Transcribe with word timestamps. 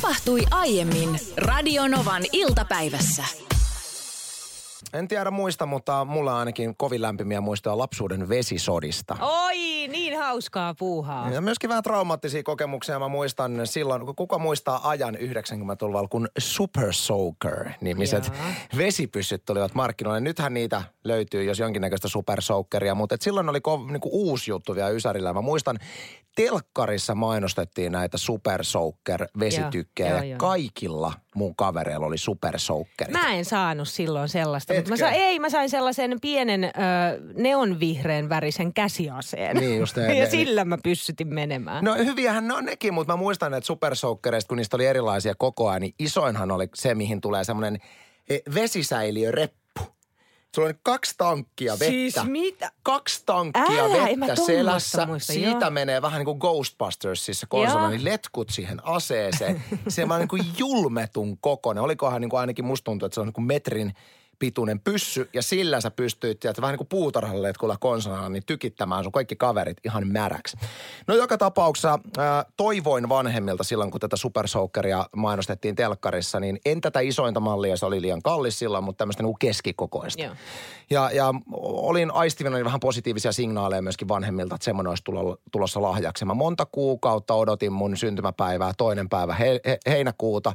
Tapahtui 0.00 0.40
aiemmin 0.50 1.20
Radionovan 1.36 2.22
iltapäivässä. 2.32 3.24
En 4.92 5.08
tiedä 5.08 5.30
muista, 5.30 5.66
mutta 5.66 6.04
mulla 6.04 6.32
on 6.32 6.38
ainakin 6.38 6.76
kovin 6.76 7.02
lämpimiä 7.02 7.40
muistoja 7.40 7.78
lapsuuden 7.78 8.28
vesisodista. 8.28 9.16
Oi, 9.20 9.56
niin 9.88 10.18
hauskaa 10.18 10.74
puuhaa. 10.74 11.30
Ja 11.30 11.40
myöskin 11.40 11.70
vähän 11.70 11.82
traumaattisia 11.82 12.42
kokemuksia. 12.42 12.98
Mä 12.98 13.08
muistan 13.08 13.60
silloin, 13.64 14.06
kun 14.06 14.16
kuka 14.16 14.38
muistaa 14.38 14.88
ajan 14.88 15.14
90-luvulla, 15.14 16.08
kun 16.08 16.28
Super 16.38 16.92
Soaker-nimiset 16.92 18.26
Jaa. 18.26 18.52
vesipyssyt 18.76 19.44
tulivat 19.44 19.74
markkinoille. 19.74 20.20
Nythän 20.20 20.54
niitä 20.54 20.82
löytyy, 21.04 21.44
jos 21.44 21.58
jonkinnäköistä 21.58 22.08
Super 22.08 22.42
Soakeria, 22.42 22.94
mutta 22.94 23.14
et 23.14 23.22
silloin 23.22 23.48
oli 23.48 23.60
ko, 23.60 23.86
niinku 23.90 24.08
uusi 24.12 24.50
juttu 24.50 24.74
vielä 24.74 24.88
Ysärillä. 24.90 25.32
Mä 25.32 25.40
muistan, 25.40 25.78
telkkarissa 26.36 27.14
mainostettiin 27.14 27.92
näitä 27.92 28.18
Super 28.18 28.64
Soaker-vesitykkejä 28.64 30.24
ja 30.24 30.36
kaikilla 30.36 31.12
mun 31.34 31.56
kavereilla 31.56 32.06
oli 32.06 32.18
Super 32.18 32.58
Soakerit. 32.58 33.12
Mä 33.12 33.34
en 33.34 33.44
saanut 33.44 33.88
silloin 33.88 34.28
sellaista, 34.28 34.74
mutta 34.74 34.90
mä 34.90 34.96
sain, 34.96 35.14
ei, 35.14 35.38
mä 35.38 35.50
sain 35.50 35.70
sellaisen 35.70 36.20
pienen 36.20 36.64
ö, 36.64 36.68
neonvihreän 37.34 38.28
värisen 38.28 38.74
käsiaseen. 38.74 39.56
Niin 39.56 39.77
just 39.78 39.96
ne- 39.96 40.14
ja 40.18 40.24
ne- 40.24 40.30
sillä 40.30 40.64
mä 40.64 40.78
pyssytin 40.82 41.28
menemään. 41.34 41.84
No 41.84 41.94
hyviähän 41.94 42.48
ne 42.48 42.54
on 42.54 42.64
nekin, 42.64 42.94
mutta 42.94 43.12
mä 43.12 43.16
muistan, 43.16 43.54
että 43.54 43.66
supersoukkereista, 43.66 44.48
kun 44.48 44.56
niistä 44.56 44.76
oli 44.76 44.86
erilaisia 44.86 45.34
koko 45.38 45.68
ajan, 45.68 45.80
niin 45.82 45.94
isoinhan 45.98 46.50
oli 46.50 46.68
se, 46.74 46.94
mihin 46.94 47.20
tulee 47.20 47.44
semmoinen 47.44 47.78
eh, 48.30 48.42
vesisäiliöreppu. 48.54 49.58
Sulla 50.54 50.68
on 50.68 50.74
kaksi 50.82 51.14
tankkia 51.18 51.72
vettä. 51.72 51.84
Siis 51.86 52.14
mitä? 52.24 52.70
Kaksi 52.82 53.22
tankkia 53.26 53.62
Älä, 53.84 54.04
vettä 54.20 54.36
selässä. 54.46 55.06
muista, 55.06 55.32
Siitä 55.32 55.60
joo. 55.60 55.70
menee 55.70 56.02
vähän 56.02 56.18
niin 56.18 56.24
kuin 56.24 56.38
Ghostbustersissa 56.38 57.46
konsona, 57.50 57.80
Joo. 57.80 57.90
niin 57.90 58.04
letkut 58.04 58.50
siihen 58.50 58.86
aseeseen. 58.86 59.62
se 59.88 60.04
on 60.04 60.18
niin 60.18 60.28
kuin 60.28 60.42
julmetun 60.58 61.38
kokoinen. 61.40 61.84
Olikohan 61.84 62.20
niin 62.20 62.30
kuin 62.30 62.40
ainakin 62.40 62.64
musta 62.64 62.84
tuntuu, 62.84 63.06
että 63.06 63.14
se 63.14 63.20
on 63.20 63.26
niin 63.26 63.34
kuin 63.34 63.44
metrin 63.46 63.92
pituinen 64.38 64.80
pyssy 64.80 65.28
ja 65.32 65.42
sillä 65.42 65.80
sä 65.80 65.90
pystyit, 65.90 66.44
että 66.44 66.62
vähän 66.62 66.72
niin 66.72 66.78
kuin 66.78 66.88
puutarhaletkulla 66.88 67.76
konsonalla, 67.76 68.28
niin 68.28 68.42
tykittämään 68.46 69.04
sun 69.04 69.12
kaikki 69.12 69.36
kaverit 69.36 69.76
ihan 69.84 70.08
märäksi. 70.08 70.56
No 71.06 71.14
joka 71.14 71.38
tapauksessa 71.38 71.98
ää, 72.18 72.44
toivoin 72.56 73.08
vanhemmilta 73.08 73.64
silloin, 73.64 73.90
kun 73.90 74.00
tätä 74.00 74.16
Super 74.16 74.48
Soakeria 74.48 75.06
mainostettiin 75.16 75.76
telkkarissa, 75.76 76.40
niin 76.40 76.60
en 76.64 76.80
tätä 76.80 77.00
isointa 77.00 77.40
mallia, 77.40 77.76
se 77.76 77.86
oli 77.86 78.02
liian 78.02 78.22
kallis 78.22 78.58
silloin, 78.58 78.84
mutta 78.84 78.98
tämmöistä 78.98 79.22
niin 79.22 79.38
keskikokoista. 79.38 80.22
Joo. 80.22 80.34
Ja, 80.90 81.10
ja 81.12 81.34
olin 81.60 82.10
aistivina 82.10 82.64
vähän 82.64 82.80
positiivisia 82.80 83.32
signaaleja 83.32 83.82
myöskin 83.82 84.08
vanhemmilta, 84.08 84.54
että 84.54 84.64
semmoinen 84.64 84.88
olisi 84.88 85.04
tulo, 85.04 85.36
tulossa 85.52 85.82
lahjaksi. 85.82 86.24
Mä 86.24 86.34
monta 86.34 86.66
kuukautta 86.66 87.34
odotin 87.34 87.72
mun 87.72 87.96
syntymäpäivää, 87.96 88.72
toinen 88.78 89.08
päivä 89.08 89.34
he, 89.34 89.60
he, 89.66 89.78
heinäkuuta. 89.86 90.52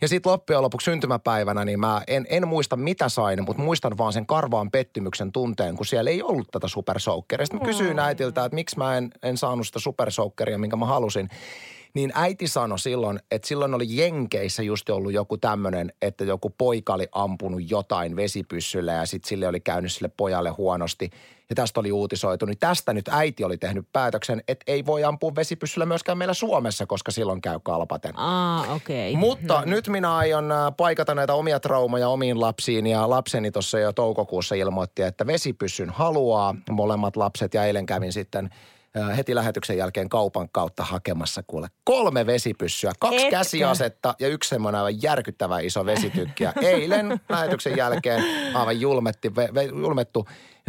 Ja 0.00 0.08
sitten 0.08 0.32
loppujen 0.32 0.62
lopuksi 0.62 0.84
syntymäpäivänä, 0.84 1.64
niin 1.64 1.80
mä 1.80 2.02
en, 2.06 2.26
en 2.28 2.48
muista 2.48 2.76
mitä 2.76 3.08
sain, 3.22 3.44
mutta 3.44 3.62
muistan 3.62 3.98
vaan 3.98 4.12
sen 4.12 4.26
karvaan 4.26 4.70
pettymyksen 4.70 5.32
tunteen, 5.32 5.76
kun 5.76 5.86
siellä 5.86 6.10
ei 6.10 6.22
ollut 6.22 6.48
tätä 6.50 6.68
supersoukkeria. 6.68 7.46
Sitten 7.46 7.60
mä 7.60 7.66
kysyin 7.66 7.98
äitiltä, 7.98 8.44
että 8.44 8.54
miksi 8.54 8.78
mä 8.78 8.96
en, 8.96 9.10
en 9.22 9.36
saanut 9.36 9.66
sitä 9.66 9.78
supersoukkeria, 9.78 10.58
minkä 10.58 10.76
mä 10.76 10.86
halusin. 10.86 11.28
Niin 11.94 12.12
äiti 12.14 12.48
sanoi 12.48 12.78
silloin, 12.78 13.20
että 13.30 13.48
silloin 13.48 13.74
oli 13.74 13.86
Jenkeissä 13.88 14.62
just 14.62 14.90
ollut 14.90 15.12
joku 15.12 15.38
tämmöinen, 15.38 15.92
että 16.02 16.24
joku 16.24 16.50
poika 16.58 16.94
oli 16.94 17.08
ampunut 17.12 17.70
jotain 17.70 18.16
vesipyssyllä 18.16 18.92
ja 18.92 19.06
sitten 19.06 19.28
sille 19.28 19.48
oli 19.48 19.60
käynyt 19.60 19.92
sille 19.92 20.10
pojalle 20.16 20.50
huonosti. 20.50 21.10
Ja 21.52 21.56
tästä 21.56 21.80
oli 21.80 21.92
uutisoitu. 21.92 22.46
Niin 22.46 22.58
tästä 22.58 22.92
nyt 22.92 23.08
äiti 23.08 23.44
oli 23.44 23.58
tehnyt 23.58 23.86
päätöksen, 23.92 24.42
että 24.48 24.72
ei 24.72 24.86
voi 24.86 25.04
ampua 25.04 25.34
vesipyssyllä 25.34 25.86
myöskään 25.86 26.18
meillä 26.18 26.34
Suomessa, 26.34 26.86
koska 26.86 27.10
silloin 27.10 27.40
käy 27.40 27.60
kalpaten. 27.62 28.18
Aa, 28.18 28.72
okei. 28.74 29.16
Mutta 29.16 29.54
no. 29.54 29.62
nyt 29.66 29.88
minä 29.88 30.16
aion 30.16 30.52
äh, 30.52 30.58
paikata 30.76 31.14
näitä 31.14 31.34
omia 31.34 31.60
traumoja 31.60 32.08
omiin 32.08 32.40
lapsiin 32.40 32.86
ja 32.86 33.10
lapseni 33.10 33.50
tuossa 33.50 33.78
jo 33.78 33.92
toukokuussa 33.92 34.54
ilmoitti, 34.54 35.02
että 35.02 35.26
vesipyssyn 35.26 35.90
haluaa 35.90 36.54
molemmat 36.70 37.16
lapset 37.16 37.54
ja 37.54 37.64
eilen 37.64 37.86
kävin 37.86 38.12
sitten 38.12 38.50
heti 39.16 39.34
lähetyksen 39.34 39.76
jälkeen 39.76 40.08
kaupan 40.08 40.48
kautta 40.52 40.84
hakemassa 40.84 41.42
kuule 41.46 41.68
kolme 41.84 42.26
vesipyssyä, 42.26 42.92
kaksi 43.00 43.16
Etkö? 43.16 43.30
käsiasetta 43.30 44.14
ja 44.20 44.28
yksi 44.28 44.48
semmoinen 44.48 44.80
aivan 44.80 45.02
järkyttävä 45.02 45.58
iso 45.58 45.86
vesitykki. 45.86 46.44
Ja 46.44 46.52
eilen 46.60 47.20
lähetyksen 47.28 47.76
jälkeen 47.76 48.24
aivan 48.54 48.80
julmetti, 48.80 49.36
ve, 49.36 49.48
ve, 49.54 49.62
julmettu 49.62 50.26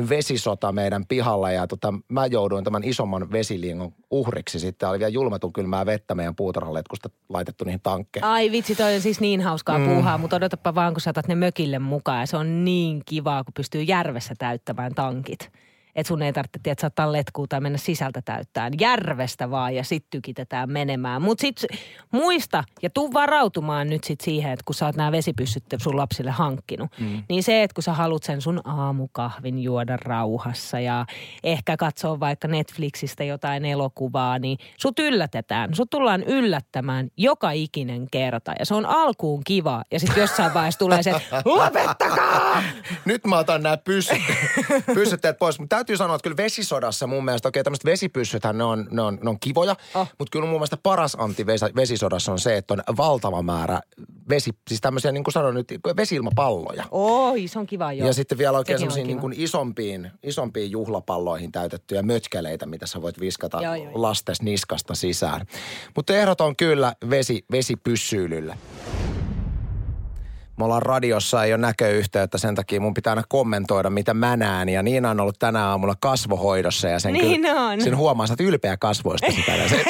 vesisota 0.10 0.72
meidän 0.72 1.06
pihalla 1.06 1.52
ja 1.52 1.68
tota, 1.68 1.94
mä 2.10 2.26
jouduin 2.26 2.64
tämän 2.64 2.84
isomman 2.84 3.32
vesilingon 3.32 3.92
uhriksi 4.12 4.60
sitten. 4.60 4.90
Oli 4.90 5.00
vielä 5.00 5.10
julmetun 5.10 5.54
kylmää 5.54 5.86
vettä 5.86 6.16
meidän 6.16 6.36
puutarhaletkusta 6.36 7.10
laitettu 7.30 7.64
niihin 7.66 7.82
tankkeihin. 7.82 8.30
Ai 8.30 8.52
vitsi, 8.52 8.76
toi 8.76 8.96
on 8.96 9.02
siis 9.02 9.20
niin 9.20 9.42
hauskaa 9.42 9.78
mm. 9.78 9.86
puuhaa, 9.86 10.18
mutta 10.18 10.36
odotapa 10.36 10.76
vaan, 10.76 10.94
kun 10.94 11.02
saatat 11.02 11.28
ne 11.28 11.36
mökille 11.36 11.80
mukaan. 11.80 12.20
Ja 12.20 12.28
se 12.28 12.38
on 12.38 12.66
niin 12.66 13.02
kivaa, 13.06 13.44
kun 13.44 13.54
pystyy 13.54 13.82
järvessä 13.82 14.34
täyttämään 14.38 14.96
tankit. 14.96 15.52
Että 15.96 16.08
sun 16.08 16.22
ei 16.22 16.34
tarvitse, 16.34 16.60
että 16.66 16.82
saattaa 16.82 17.12
letkuu 17.12 17.48
tai 17.48 17.62
mennä 17.62 17.78
sisältä 17.78 18.22
täyttään. 18.22 18.74
Järvestä 18.80 19.52
vaan 19.52 19.76
ja 19.76 19.84
sit 19.84 20.06
tykitetään 20.10 20.72
menemään. 20.72 21.22
Mutta 21.22 21.42
sit 21.42 21.66
muista 22.12 22.64
ja 22.82 22.90
tuu 22.90 23.14
varautumaan 23.14 23.90
nyt 23.90 24.04
sit 24.04 24.22
siihen, 24.22 24.52
että 24.52 24.64
kun 24.66 24.76
sä 24.76 24.86
oot 24.86 24.96
nämä 24.96 25.12
vesipyssyt 25.12 25.64
sun 25.78 25.98
lapsille 25.98 26.32
hankkinut. 26.32 26.92
Mm. 27.00 27.24
Niin 27.30 27.44
se, 27.44 27.64
että 27.64 27.74
kun 27.76 27.84
sä 27.84 27.94
haluat 27.94 28.24
sen 28.24 28.42
sun 28.42 28.62
aamukahvin 28.64 29.60
juoda 29.60 29.98
rauhassa 29.98 30.80
ja 30.80 31.06
ehkä 31.44 31.78
katsoa 31.78 32.20
vaikka 32.20 32.48
Netflixistä 32.48 33.24
jotain 33.24 33.66
elokuvaa, 33.66 34.40
niin 34.40 34.58
sut 34.78 35.00
yllätetään. 35.00 35.76
Sut 35.76 35.90
tullaan 35.90 36.24
yllättämään 36.24 37.10
joka 37.18 37.52
ikinen 37.52 38.08
kerta. 38.12 38.54
Ja 38.60 38.66
se 38.66 38.76
on 38.76 38.86
alkuun 38.86 39.42
kiva. 39.44 39.84
Ja 39.92 40.00
sitten 40.00 40.22
jossain 40.22 40.54
vaiheessa 40.54 40.80
tulee 40.80 41.04
se, 41.04 41.12
lopettakaa! 41.46 42.64
Nyt 43.06 43.26
mä 43.26 43.38
otan 43.38 43.64
nämä 43.64 43.78
pyssyt, 43.78 44.22
pyssytteet 44.96 45.38
pois. 45.40 45.60
Mutta 45.60 45.76
täytyy 45.86 45.98
sanoa, 45.98 46.16
että 46.16 46.24
kyllä 46.24 46.38
vesisodassa 46.38 47.08
mun 47.08 47.26
mielestä, 47.26 47.48
okei 47.48 47.64
tämmöiset 47.64 47.86
vesipyssythän 47.86 48.58
ne 48.58 48.64
on, 48.64 48.88
ne 48.92 49.02
on, 49.02 49.20
ne 49.24 49.30
on 49.30 49.40
kivoja. 49.40 49.76
Oh. 49.96 50.08
Mutta 50.20 50.32
kyllä 50.32 50.46
mun 50.46 50.56
mielestä 50.56 50.78
paras 50.78 51.16
anti 51.20 51.46
vesi- 51.46 51.76
vesisodassa 51.76 52.32
on 52.32 52.40
se, 52.40 52.58
että 52.58 52.74
on 52.74 52.98
valtava 52.98 53.42
määrä 53.42 53.82
vesi, 54.30 54.52
siis 54.68 54.82
tämmöisiä 54.82 55.12
niin 55.12 55.24
kuin 55.24 55.34
sanoin 55.34 55.56
nyt, 55.56 55.68
vesilmapalloja. 55.98 56.84
Oi, 56.92 57.48
se 57.48 57.60
on 57.60 57.68
kiva 57.68 57.94
joo. 57.94 58.08
Ja 58.08 58.14
sitten 58.14 58.38
vielä 58.38 58.58
oikein 58.58 58.80
semmoisiin 58.80 59.08
niin 59.08 59.20
kuin 59.20 59.34
isompiin, 59.38 60.12
isompiin 60.24 60.72
juhlapalloihin 60.72 61.52
täytettyjä 61.52 62.02
mötkäleitä, 62.02 62.66
mitä 62.66 62.88
sä 62.88 63.02
voit 63.02 63.20
viskata 63.20 63.62
Joo, 63.62 63.76
joo, 63.76 63.92
lastes 63.94 64.42
niskasta 64.42 64.96
sisään. 64.96 65.46
Mutta 65.96 66.14
ehdot 66.14 66.42
on 66.42 66.56
kyllä 66.56 66.96
vesi, 67.10 67.46
vesipyssyylyllä. 67.52 68.58
Me 70.58 70.66
ollaan 70.66 70.82
radiossa, 70.82 71.44
ei 71.44 71.54
ole 71.54 71.62
näköyhteyttä, 71.62 72.38
sen 72.38 72.56
takia 72.56 72.82
mun 72.82 72.94
pitää 72.94 73.12
aina 73.12 73.24
kommentoida, 73.30 73.90
mitä 73.90 74.14
mä 74.14 74.38
näen. 74.38 74.70
Ja 74.70 74.84
Niina 74.84 75.10
on 75.10 75.20
ollut 75.20 75.40
tänä 75.40 75.68
aamulla 75.70 75.96
kasvohoidossa 76.00 76.88
ja 76.88 77.00
sen, 77.00 77.14
Niin 77.14 77.42
kyllä, 77.42 77.62
on. 77.62 77.82
sen 77.82 77.98
huomaa, 77.98 78.26
että 78.32 78.44
ylpeä 78.44 78.78
kasvoista 78.78 79.32
sitä. 79.32 79.52
Se, 79.70 79.84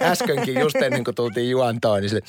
äskenkin 0.10 0.60
just 0.60 0.76
ennen 0.76 1.04
kuin 1.04 1.14
tultiin 1.14 1.50
juontoon, 1.50 2.00
niin 2.00 2.10
se, 2.10 2.20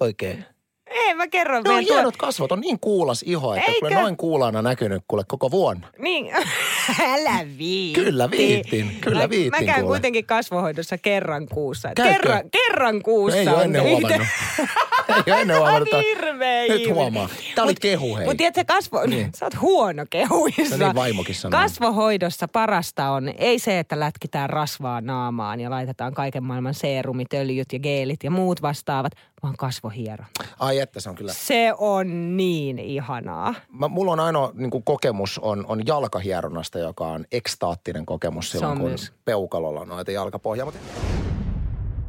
oikein. 0.00 0.44
Ei, 0.86 1.14
mä 1.14 1.26
kerron. 1.28 1.62
Ne 1.64 1.70
on 1.70 1.74
meidän 1.76 1.88
tuo- 1.88 1.94
hienot 1.94 2.16
kasvot, 2.16 2.52
on 2.52 2.60
niin 2.60 2.80
kuulas 2.80 3.22
iho, 3.26 3.54
että 3.54 3.66
Eikö? 3.72 3.78
kuule 3.80 3.94
noin 4.02 4.16
kuulana 4.16 4.62
näkynyt 4.62 5.02
kuule 5.08 5.24
koko 5.28 5.50
vuonna. 5.50 5.86
Niin, 5.98 6.32
älä 7.12 7.46
viitti. 7.58 8.00
Kyllä 8.04 8.30
viitin, 8.30 8.98
kyllä 9.00 9.20
mä, 9.22 9.30
viitin, 9.30 9.50
Mä 9.50 9.66
käyn 9.66 9.80
kuule. 9.80 9.86
kuitenkin 9.96 10.26
kasvohoidossa 10.26 10.98
kerran 10.98 11.46
kuussa. 11.48 11.90
Kerran, 11.96 12.42
kerran 12.50 13.02
kuussa. 13.02 13.38
Ei 13.38 13.48
ole 13.48 13.62
ennen 13.64 13.82
huomannut. 13.82 14.26
Ei 15.08 15.32
ole 15.32 15.40
ennen 15.40 15.58
huomannut. 15.58 15.88
Hirveä 15.92 16.68
Nyt 16.68 16.88
huomaa. 16.94 17.28
Tää 17.54 17.64
oli 17.64 17.74
kehu, 17.80 18.16
hei. 18.16 18.24
Mutta 18.24 18.38
tiedätkö, 18.38 18.64
kasvo... 18.66 19.06
Niin. 19.06 19.30
Sä 19.34 19.46
oot 19.46 19.60
huono 19.60 20.04
kehuissa. 20.10 20.76
No 20.76 20.86
niin, 20.86 20.94
vaimokin 20.94 21.34
sanoo. 21.34 21.60
Kasvohoidossa 21.60 22.48
parasta 22.48 23.10
on, 23.10 23.28
ei 23.38 23.58
se, 23.58 23.78
että 23.78 24.00
lätkitään 24.00 24.50
rasvaa 24.50 25.00
naamaan 25.00 25.60
ja 25.60 25.70
laitetaan 25.70 26.14
kaiken 26.14 26.44
maailman 26.44 26.74
seerumit, 26.74 27.34
öljyt 27.34 27.72
ja 27.72 27.78
geelit 27.78 28.24
ja 28.24 28.30
muut 28.30 28.62
vastaavat, 28.62 29.12
vaan 29.42 29.54
kasvohiero. 29.58 30.24
Ai 30.58 30.78
että 30.78 31.00
se 31.00 31.08
on 31.08 31.14
kyllä. 31.14 31.32
Se 31.32 31.72
on 31.78 32.36
niin 32.36 32.78
ihanaa. 32.78 33.54
Mä, 33.72 33.88
mulla 33.88 34.12
on 34.12 34.20
ainoa 34.20 34.50
niin 34.54 34.70
kuin 34.70 34.84
kokemus 34.84 35.38
on, 35.38 35.66
on 35.68 35.86
jalkahieronnasta, 35.86 36.78
joka 36.78 37.06
on 37.06 37.24
ekstaattinen 37.32 38.06
kokemus 38.06 38.50
silloin, 38.50 38.78
kun 38.78 38.88
myös. 38.88 39.12
peukalolla 39.24 39.80
on 39.80 39.88
noita 39.88 40.10
jalkapohjaa. 40.10 40.64
Mutta 40.64 40.80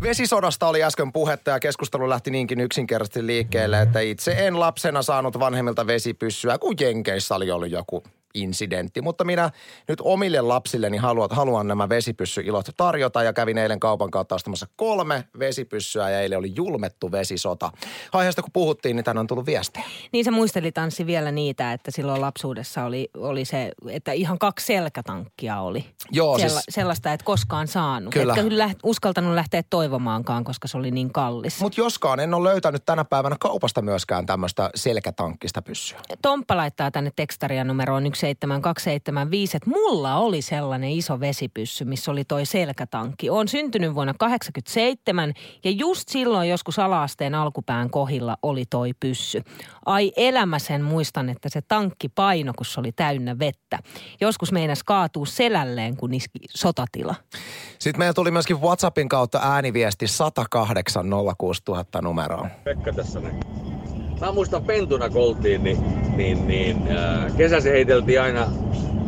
Vesisodasta 0.01 0.67
oli 0.67 0.83
äsken 0.83 1.11
puhetta 1.11 1.51
ja 1.51 1.59
keskustelu 1.59 2.09
lähti 2.09 2.31
niinkin 2.31 2.59
yksinkertaisesti 2.59 3.27
liikkeelle, 3.27 3.81
että 3.81 3.99
itse 3.99 4.47
en 4.47 4.59
lapsena 4.59 5.01
saanut 5.01 5.39
vanhemmilta 5.39 5.87
vesipyssyä, 5.87 6.57
kun 6.57 6.75
Jenkeissä 6.79 7.35
oli 7.35 7.51
ollut 7.51 7.71
joku 7.71 8.03
incidentti. 8.35 9.01
Mutta 9.01 9.23
minä 9.23 9.49
nyt 9.87 10.01
omille 10.01 10.41
lapsilleni 10.41 10.97
haluan, 10.97 11.29
haluan 11.31 11.67
nämä 11.67 11.89
vesipyssyilot 11.89 12.65
tarjota 12.77 13.23
ja 13.23 13.33
kävin 13.33 13.57
eilen 13.57 13.79
kaupan 13.79 14.11
kautta 14.11 14.35
ostamassa 14.35 14.67
kolme 14.75 15.23
vesipyssyä 15.39 16.09
ja 16.09 16.19
eilen 16.19 16.39
oli 16.39 16.51
julmettu 16.55 17.11
vesisota. 17.11 17.71
Aiheesta 18.11 18.41
kun 18.41 18.51
puhuttiin, 18.53 18.95
niin 18.95 19.03
tänne 19.03 19.19
on 19.19 19.27
tullut 19.27 19.45
viestejä. 19.45 19.85
Niin 20.11 20.25
se 20.25 20.31
muisteli 20.31 20.71
tanssi 20.71 21.05
vielä 21.05 21.31
niitä, 21.31 21.73
että 21.73 21.91
silloin 21.91 22.21
lapsuudessa 22.21 22.83
oli, 22.83 23.09
oli 23.17 23.45
se, 23.45 23.71
että 23.89 24.11
ihan 24.11 24.39
kaksi 24.39 24.65
selkätankkia 24.65 25.59
oli. 25.59 25.85
Joo, 26.11 26.37
Sella, 26.37 26.49
siis 26.49 26.65
sellaista 26.69 27.13
et 27.13 27.23
koskaan 27.23 27.67
saanut. 27.67 28.13
Kyllä. 28.13 28.33
Etkä 28.33 28.57
läht, 28.57 28.79
uskaltanut 28.83 29.33
lähteä 29.33 29.63
toivomaankaan, 29.69 30.43
koska 30.43 30.67
se 30.67 30.77
oli 30.77 30.91
niin 30.91 31.13
kallis. 31.13 31.61
Mutta 31.61 31.81
joskaan 31.81 32.19
en 32.19 32.33
ole 32.33 32.49
löytänyt 32.49 32.85
tänä 32.85 33.05
päivänä 33.05 33.35
kaupasta 33.39 33.81
myöskään 33.81 34.25
tämmöistä 34.25 34.69
selkätankkista 34.75 35.61
pyssyä. 35.61 35.99
Tomppa 36.21 36.57
laittaa 36.57 36.91
tänne 36.91 37.11
tekstaria 37.15 37.63
numeroon 37.63 38.03
17275, 38.25 39.57
että 39.57 39.69
mulla 39.69 40.15
oli 40.15 40.41
sellainen 40.41 40.89
iso 40.89 41.19
vesipyssy, 41.19 41.85
missä 41.85 42.11
oli 42.11 42.25
toi 42.25 42.45
selkätankki. 42.45 43.29
Olen 43.29 43.47
syntynyt 43.47 43.95
vuonna 43.95 44.13
87 44.19 45.33
ja 45.63 45.71
just 45.71 46.09
silloin 46.09 46.49
joskus 46.49 46.79
alaasteen 46.79 47.35
alkupään 47.35 47.89
kohilla 47.89 48.37
oli 48.41 48.65
toi 48.69 48.91
pyssy. 48.99 49.41
Ai 49.85 50.11
elämä 50.15 50.59
sen 50.59 50.83
muistan, 50.83 51.29
että 51.29 51.49
se 51.49 51.61
tankki 51.61 52.09
paino, 52.09 52.53
kun 52.57 52.65
se 52.65 52.79
oli 52.79 52.91
täynnä 52.91 53.39
vettä. 53.39 53.79
Joskus 54.21 54.51
meinas 54.51 54.83
kaatuu 54.83 55.25
selälleen, 55.25 55.97
kun 55.97 56.13
iski 56.13 56.39
sotatila. 56.49 57.15
Sitten 57.79 57.99
meillä 57.99 58.13
tuli 58.13 58.31
myöskin 58.31 58.61
WhatsAppin 58.61 59.09
kautta 59.09 59.39
ääniviesti 59.43 60.07
108 60.07 61.05
06000 61.37 62.01
numeroon. 62.01 62.49
Pekka 62.63 62.93
tässä 62.93 63.19
näin. 63.19 63.39
Mä 64.19 64.31
muistan 64.31 64.63
pentuna 64.63 65.09
kun 65.09 65.21
oltiin, 65.21 65.63
niin, 65.63 65.77
niin, 66.17 66.47
niin 66.47 66.91
äh, 66.91 67.35
kesäsi 67.37 67.69
heiteltiin 67.69 68.21
aina 68.21 68.47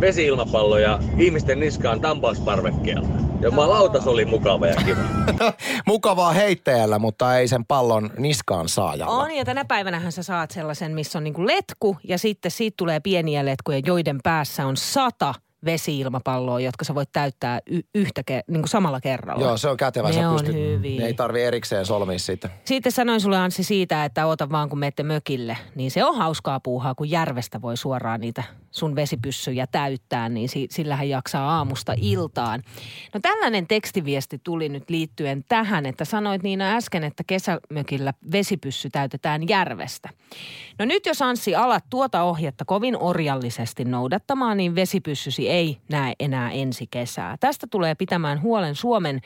vesiilmapalloja 0.01 0.99
ihmisten 1.17 1.59
niskaan 1.59 2.01
tampausparvekkeella. 2.01 3.07
Ja 3.41 3.49
lautas 3.55 4.07
oli 4.07 4.25
mukava 4.25 4.67
ja 4.67 4.75
kiva. 4.75 5.01
Mukavaa 5.87 6.31
heittäjällä, 6.33 6.99
mutta 6.99 7.37
ei 7.37 7.47
sen 7.47 7.65
pallon 7.65 8.09
niskaan 8.17 8.69
saajalla. 8.69 9.23
On 9.23 9.31
ja 9.31 9.45
tänä 9.45 9.65
päivänähän 9.65 10.11
sä 10.11 10.23
saat 10.23 10.51
sellaisen, 10.51 10.91
missä 10.91 11.19
on 11.19 11.23
niinku 11.23 11.47
letku 11.47 11.97
ja 12.03 12.17
sitten 12.17 12.51
siitä 12.51 12.77
tulee 12.77 12.99
pieniä 12.99 13.45
letkuja, 13.45 13.81
joiden 13.85 14.19
päässä 14.23 14.65
on 14.65 14.77
sata 14.77 15.33
vesiilmapalloa, 15.65 16.59
jotka 16.59 16.85
sä 16.85 16.95
voit 16.95 17.09
täyttää 17.13 17.59
y- 17.65 17.81
yhtä 17.95 18.21
ke- 18.31 18.43
niin 18.47 18.61
kuin 18.61 18.69
samalla 18.69 19.01
kerralla. 19.01 19.45
Joo, 19.45 19.57
se 19.57 19.67
on 19.69 19.77
kätevä. 19.77 20.07
Ne 20.07 20.13
sä 20.13 20.29
on 20.29 20.35
pystyt, 20.35 20.55
hyviä. 20.55 20.99
Ne 21.01 21.05
ei 21.07 21.13
tarvi 21.13 21.43
erikseen 21.43 21.85
solmia 21.85 22.19
siitä. 22.19 22.49
Sitten 22.65 22.91
sanoin 22.91 23.21
sulle 23.21 23.37
Anssi 23.37 23.63
siitä, 23.63 24.05
että 24.05 24.25
oota 24.25 24.49
vaan 24.49 24.69
kun 24.69 24.79
menette 24.79 25.03
mökille, 25.03 25.57
niin 25.75 25.91
se 25.91 26.05
on 26.05 26.15
hauskaa 26.17 26.59
puuhaa, 26.59 26.95
kun 26.95 27.09
järvestä 27.09 27.61
voi 27.61 27.77
suoraan 27.77 28.21
niitä 28.21 28.43
sun 28.71 28.95
vesipyssyjä 28.95 29.67
täyttää, 29.67 30.29
niin 30.29 30.49
si- 30.49 30.67
sillähän 30.71 31.09
jaksaa 31.09 31.57
aamusta 31.57 31.93
iltaan. 31.97 32.63
No 33.13 33.19
tällainen 33.21 33.67
tekstiviesti 33.67 34.41
tuli 34.43 34.69
nyt 34.69 34.89
liittyen 34.89 35.45
tähän, 35.49 35.85
että 35.85 36.05
sanoit 36.05 36.43
Niina 36.43 36.75
äsken, 36.75 37.03
että 37.03 37.23
kesämökillä 37.27 38.13
vesipyssy 38.31 38.89
täytetään 38.89 39.47
järvestä. 39.49 40.09
No 40.79 40.85
nyt 40.85 41.05
jos 41.05 41.21
Anssi 41.21 41.55
alat 41.55 41.83
tuota 41.89 42.23
ohjetta 42.23 42.65
kovin 42.65 42.97
orjallisesti 42.97 43.85
noudattamaan, 43.85 44.57
niin 44.57 44.75
vesipyssysi 44.75 45.49
ei 45.49 45.77
näe 45.89 46.13
enää 46.19 46.51
ensi 46.51 46.87
kesää. 46.91 47.37
Tästä 47.39 47.67
tulee 47.71 47.95
pitämään 47.95 48.41
huolen 48.41 48.75
Suomen 48.75 49.21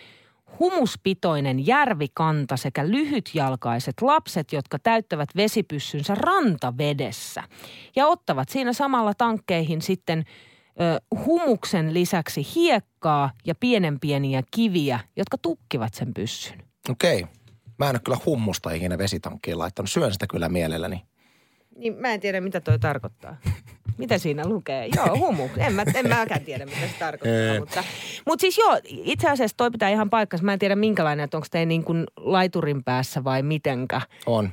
humuspitoinen 0.60 1.68
järvikanta 1.68 2.58
sekä 2.58 2.88
lyhytjalkaiset 2.88 4.02
lapset, 4.02 4.54
jotka 4.54 4.80
täyttävät 4.80 5.30
vesipyssynsä 5.36 6.16
rantavedessä 6.16 7.44
ja 7.96 8.08
ottavat 8.08 8.50
siinä 8.50 8.74
samalla 8.74 9.14
tankkeihin 9.14 9.82
sitten 9.82 10.24
ö, 10.82 11.02
humuksen 11.26 11.94
lisäksi 11.94 12.48
hiekkaa 12.56 13.32
ja 13.46 13.56
pienen 13.56 14.00
pieniä 14.00 14.44
kiviä, 14.52 15.00
jotka 15.18 15.38
tukkivat 15.38 15.94
sen 15.94 16.14
pyssyn. 16.14 16.64
Okei. 16.90 17.26
Mä 17.78 17.90
en 17.90 17.96
ole 17.96 18.02
kyllä 18.04 18.18
hummusta 18.26 18.72
ikinä 18.72 18.98
vesitankkiin 18.98 19.60
laittanut. 19.60 19.92
Syön 19.92 20.14
sitä 20.14 20.28
kyllä 20.28 20.50
mielelläni. 20.50 21.06
Niin 21.76 21.94
mä 21.94 22.14
en 22.14 22.20
tiedä, 22.20 22.42
mitä 22.42 22.62
toi 22.62 22.80
tarkoittaa. 22.80 23.38
Mitä 23.98 24.18
siinä 24.18 24.48
lukee? 24.48 24.90
Joo, 24.96 25.18
humu. 25.18 25.50
En, 25.58 25.74
mä, 25.74 25.84
en 25.96 26.10
mäkään 26.10 26.42
tiedä, 26.42 26.66
mitä 26.66 26.80
se 26.80 26.94
tarkoittaa. 27.00 27.60
Mutta, 27.60 27.84
mutta 28.28 28.42
siis 28.42 28.58
joo, 28.58 28.80
itse 28.84 29.30
asiassa 29.30 29.58
toi 29.58 29.72
pitää 29.72 29.90
ihan 29.90 30.10
paikkansa. 30.10 30.46
Mä 30.46 30.54
en 30.54 30.60
tiedä 30.60 30.76
minkälainen, 30.76 31.24
että 31.24 31.38
onko 31.38 31.48
teillä 31.52 31.68
niin 31.68 31.84
kuin 31.84 32.04
laiturin 32.18 32.84
päässä 32.84 33.24
vai 33.24 33.44
mitenkä. 33.44 34.02
On, 34.26 34.50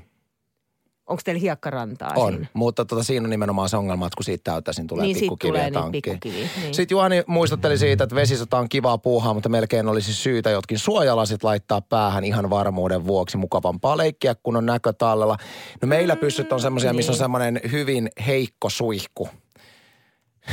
Onko 1.08 1.20
teillä 1.24 1.40
hiekkarantaa 1.40 2.12
on. 2.16 2.32
siinä? 2.32 2.46
Mutta 2.54 2.84
tota, 2.84 3.02
siinä 3.02 3.26
on 3.26 3.30
nimenomaan 3.30 3.68
se 3.68 3.76
ongelma, 3.76 4.06
että 4.06 4.16
kun 4.16 4.24
siitä 4.24 4.50
täyttäisin, 4.52 4.86
tulee 4.86 5.06
Niin, 5.06 5.16
pikkukiviä 5.20 5.50
tulee 5.52 5.64
niitä 5.64 5.80
tankkiin. 5.80 6.02
pikkukiviä, 6.02 6.48
niin. 6.62 6.74
Sitten 6.74 6.94
Juhani 6.94 7.22
muistutteli 7.26 7.78
siitä, 7.78 8.04
että 8.04 8.16
vesisota 8.16 8.58
on 8.58 8.68
kivaa 8.68 8.98
puuhaa, 8.98 9.34
mutta 9.34 9.48
melkein 9.48 9.88
olisi 9.88 10.14
syytä 10.14 10.50
jotkin 10.50 10.78
suojalasit 10.78 11.44
laittaa 11.44 11.80
päähän 11.80 12.24
ihan 12.24 12.50
varmuuden 12.50 13.06
vuoksi 13.06 13.36
mukavampaa 13.36 13.96
leikkiä, 13.96 14.34
kun 14.42 14.56
on 14.56 14.66
näkö 14.66 14.92
tallella. 14.92 15.36
No 15.82 15.88
meillä 15.88 16.16
pyssyt 16.16 16.52
on 16.52 16.60
semmoisia, 16.60 16.92
missä 16.92 17.12
on 17.12 17.14
niin. 17.14 17.18
semmoinen 17.18 17.60
hyvin 17.72 18.08
heikko 18.26 18.70
suihku. 18.70 19.28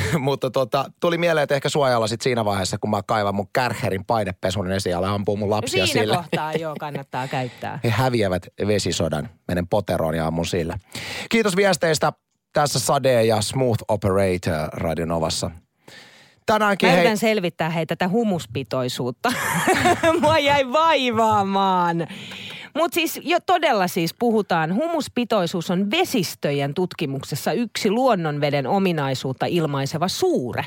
mutta 0.19 0.51
tota, 0.51 0.91
tuli 0.99 1.17
mieleen, 1.17 1.43
että 1.43 1.55
ehkä 1.55 1.69
suojalasit 1.69 2.21
siinä 2.21 2.45
vaiheessa, 2.45 2.77
kun 2.77 2.89
mä 2.89 3.01
kaivan 3.07 3.35
mun 3.35 3.47
kärherin 3.53 4.05
painepesun 4.05 4.71
esiin 4.71 4.91
ja 4.91 5.13
ampuu 5.13 5.37
mun 5.37 5.49
No 5.49 5.55
lapsia 5.55 5.85
siinä 5.85 6.01
sille. 6.01 6.15
kohtaa 6.15 6.53
joo, 6.53 6.75
kannattaa 6.79 7.27
käyttää. 7.27 7.79
He 7.83 7.89
häviävät 7.89 8.47
vesisodan. 8.67 9.29
Menen 9.47 9.67
poteroon 9.67 10.15
ja 10.15 10.27
ammun 10.27 10.45
sillä. 10.45 10.77
Kiitos 11.29 11.55
viesteistä. 11.55 12.13
Tässä 12.53 12.79
Sade 12.79 13.23
ja 13.25 13.41
Smooth 13.41 13.83
Operator 13.87 14.69
Radionovassa. 14.73 15.51
Tänäänkin 16.45 16.87
Mä 16.89 16.91
hei, 16.91 16.99
yritän 17.01 17.17
selvittää 17.17 17.69
hei 17.69 17.85
tätä 17.85 18.07
humuspitoisuutta. 18.07 19.33
Mua 20.21 20.39
jäi 20.39 20.71
vaivaamaan. 20.71 22.07
Mutta 22.75 22.95
siis 22.95 23.19
jo 23.23 23.37
todella 23.45 23.87
siis 23.87 24.15
puhutaan, 24.19 24.75
humuspitoisuus 24.75 25.71
on 25.71 25.91
vesistöjen 25.91 26.73
tutkimuksessa 26.73 27.51
yksi 27.51 27.91
luonnonveden 27.91 28.67
ominaisuutta 28.67 29.45
ilmaiseva 29.45 30.07
suure. 30.07 30.65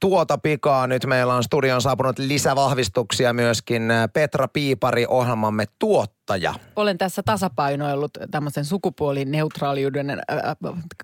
tuota 0.00 0.38
pikaa 0.38 0.86
nyt 0.86 1.06
meillä 1.06 1.34
on 1.34 1.44
studion 1.44 1.82
saapunut 1.82 2.18
lisävahvistuksia 2.18 3.32
myöskin 3.32 3.92
Petra 4.12 4.48
Piipari, 4.48 5.06
ohjelmamme 5.08 5.64
tuottaja. 5.78 6.54
Olen 6.76 6.98
tässä 6.98 7.22
tasapainoillut 7.22 8.10
tämmöisen 8.30 8.64
sukupuolineutraaliuden 8.64 10.10
äh, 10.10 10.18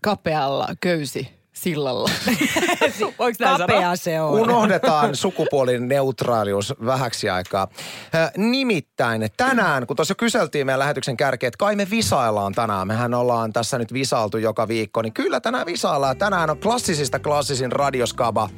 kapealla 0.03 0.69
köysi 0.81 1.38
sillalla. 1.63 2.11
Voiko 3.19 3.37
näin 3.41 3.59
Kapea 3.59 3.81
sanoa? 3.81 3.97
se 3.97 4.21
on. 4.21 4.41
Unohdetaan 4.41 5.17
sukupuolin 5.17 5.89
neutraalius 5.89 6.75
vähäksi 6.87 7.31
aikaa. 7.31 7.69
Nimittäin 8.37 9.29
tänään, 9.37 9.87
kun 9.87 9.97
tuossa 9.97 10.15
kyseltiin 10.15 10.67
meidän 10.67 10.79
lähetyksen 10.79 11.17
kärkeen, 11.17 11.49
että 11.49 11.59
kai 11.59 11.77
me 11.77 11.87
visaillaan 11.91 12.55
tänään. 12.55 12.87
Mehän 12.87 13.15
ollaan 13.15 13.53
tässä 13.53 13.79
nyt 13.79 13.93
visailtu 13.93 14.39
joka 14.39 14.69
viikko, 14.69 15.03
niin 15.03 15.13
kyllä 15.13 15.41
tänään 15.41 15.67
visaillaan. 15.67 16.19
Tänään 16.19 16.51
on 16.51 16.59
klassisista 16.59 17.19
klassisin 17.19 17.73
radioskaba. 17.73 18.51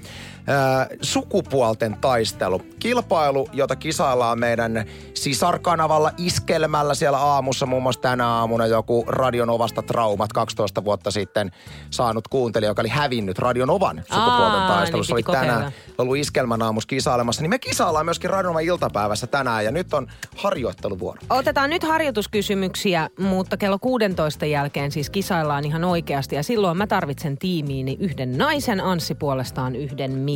Äh, 0.49 0.89
Sukupuolten 1.03 1.97
taistelu. 2.01 2.63
Kilpailu, 2.79 3.49
jota 3.53 3.77
kisaillaan 3.77 4.39
meidän 4.39 4.85
sisarkanavalla 5.14 6.11
iskelmällä 6.17 6.95
siellä 6.95 7.19
aamussa. 7.19 7.67
Muun 7.67 7.83
muassa 7.83 8.00
tänä 8.00 8.29
aamuna 8.29 8.67
joku 8.67 9.05
Radionovasta 9.09 9.83
traumat 9.83 10.33
12 10.33 10.85
vuotta 10.85 11.11
sitten 11.11 11.50
saanut 11.91 12.29
kuuntelija, 12.29 12.71
joka 12.71 12.83
oli 12.83 12.88
hävinnyt 12.88 13.38
Radionovan 13.38 14.05
sukupuolten 14.14 14.67
taistelussa. 14.69 15.14
niin 15.14 15.31
oli 15.31 15.37
tänään 15.37 15.73
ollut 15.99 16.17
iskelmän 16.17 16.62
aamus 16.62 16.87
kisailemassa, 16.87 17.43
niin 17.43 17.50
me 17.50 17.59
kisaillaan 17.59 18.05
myöskin 18.05 18.31
Radionovan 18.31 18.62
iltapäivässä 18.62 19.26
tänään 19.26 19.64
ja 19.64 19.71
nyt 19.71 19.95
on 19.95 20.07
harjoitteluvuoro. 20.37 21.21
Otetaan 21.31 21.71
nyt 21.71 21.83
harjoituskysymyksiä, 21.83 23.09
mutta 23.19 23.57
kello 23.57 23.79
16 23.79 24.47
jälkeen 24.47 24.93
siis 24.93 25.11
kisaillaan 25.11 25.64
ihan 25.64 25.85
oikeasti. 25.85 26.37
Ja 26.37 26.43
silloin 26.43 26.79
mä 26.79 26.87
tarvitsen 26.87 27.38
tiimiini 27.38 27.97
yhden 28.00 28.38
naisen, 28.38 28.81
Anssi 28.81 29.14
puolestaan 29.14 29.76
yhden 29.76 30.12
miehen. 30.12 30.30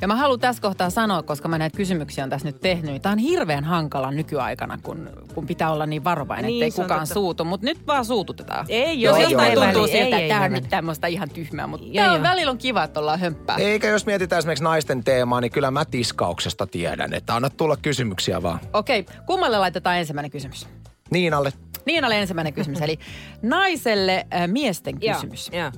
Ja 0.00 0.08
mä 0.08 0.16
haluan 0.16 0.40
tässä 0.40 0.62
kohtaa 0.62 0.90
sanoa, 0.90 1.22
koska 1.22 1.48
mä 1.48 1.58
näitä 1.58 1.76
kysymyksiä 1.76 2.24
on 2.24 2.30
tässä 2.30 2.48
nyt 2.48 2.60
tehnyt, 2.60 2.84
niin 2.90 3.02
tää 3.02 3.12
on 3.12 3.18
hirveän 3.18 3.64
hankala 3.64 4.10
nykyaikana, 4.10 4.78
kun, 4.82 5.10
kun 5.34 5.46
pitää 5.46 5.70
olla 5.72 5.86
niin 5.86 6.04
varovainen, 6.04 6.46
Niin, 6.48 6.64
ettei 6.66 6.82
kukaan 6.82 7.00
totta. 7.00 7.14
suutu. 7.14 7.44
Mutta 7.44 7.64
nyt 7.64 7.86
vaan 7.86 8.04
suututetaan. 8.04 8.66
Ei 8.68 9.00
Jos 9.02 9.12
oo, 9.12 9.18
ei 9.18 9.22
jostain 9.22 9.58
oo 9.58 9.64
tuntuu 9.64 9.82
väliä. 9.82 9.92
siltä, 10.02 10.16
Ei, 10.16 10.22
ei 10.22 10.22
että 10.22 10.34
tämä 10.34 10.44
on 10.44 10.52
nyt 10.52 10.68
tämmöistä 10.68 11.06
ihan 11.06 11.30
tyhmää, 11.30 11.66
mutta 11.66 11.86
Joo, 11.90 12.06
on, 12.06 12.14
joo. 12.14 12.22
välillä 12.22 12.50
on 12.50 12.58
kiva, 12.58 12.82
että 12.84 13.00
ollaan 13.00 13.20
hömppää. 13.20 13.56
Eikä 13.56 13.88
jos 13.88 14.06
mietitään 14.06 14.38
esimerkiksi 14.38 14.64
naisten 14.64 15.04
teemaa, 15.04 15.40
niin 15.40 15.52
kyllä 15.52 15.70
mä 15.70 15.84
tiskauksesta 15.84 16.66
tiedän, 16.66 17.12
että 17.14 17.34
anna 17.34 17.50
tulla 17.50 17.76
kysymyksiä 17.76 18.42
vaan. 18.42 18.58
Okei, 18.72 19.06
kummalle 19.26 19.58
laitetaan 19.58 19.98
ensimmäinen 19.98 20.30
kysymys? 20.30 20.66
Niinalle. 21.10 21.52
Niinalle 21.86 22.18
ensimmäinen 22.20 22.52
kysymys, 22.52 22.80
eli 22.80 22.98
naiselle 23.42 24.26
äh, 24.34 24.48
miesten 24.48 25.00
kysymys. 25.00 25.50
Joo, 25.52 25.60
joo. 25.62 25.70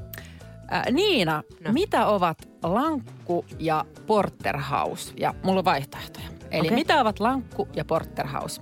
Äh, 0.73 0.83
Niina, 0.93 1.43
No. 1.65 1.73
mitä 1.73 2.07
ovat 2.07 2.39
lankku 2.63 3.45
ja 3.59 3.85
porterhouse? 4.07 5.13
Ja 5.17 5.35
mulla 5.43 5.59
on 5.59 5.65
vaihtoehtoja. 5.65 6.27
Eli 6.51 6.67
okay. 6.67 6.75
mitä 6.75 7.01
ovat 7.01 7.21
lankku 7.21 7.69
ja 7.77 7.85
porterhouse? 7.85 8.61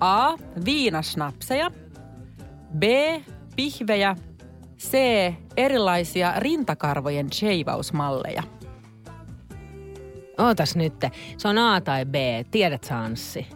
A. 0.00 0.32
Viinasnapseja. 0.64 1.70
B. 2.78 2.82
pihvejä, 3.56 4.16
C. 4.78 4.92
Erilaisia 5.56 6.32
rintakarvojen 6.36 7.32
sheivausmalleja. 7.32 8.42
Ootas 10.38 10.76
nyt. 10.76 10.94
Se 11.38 11.48
on 11.48 11.58
A 11.58 11.80
tai 11.80 12.04
B. 12.04 12.14
Tiedät 12.50 12.84
sä 12.84 12.98
Anssi? 12.98 13.46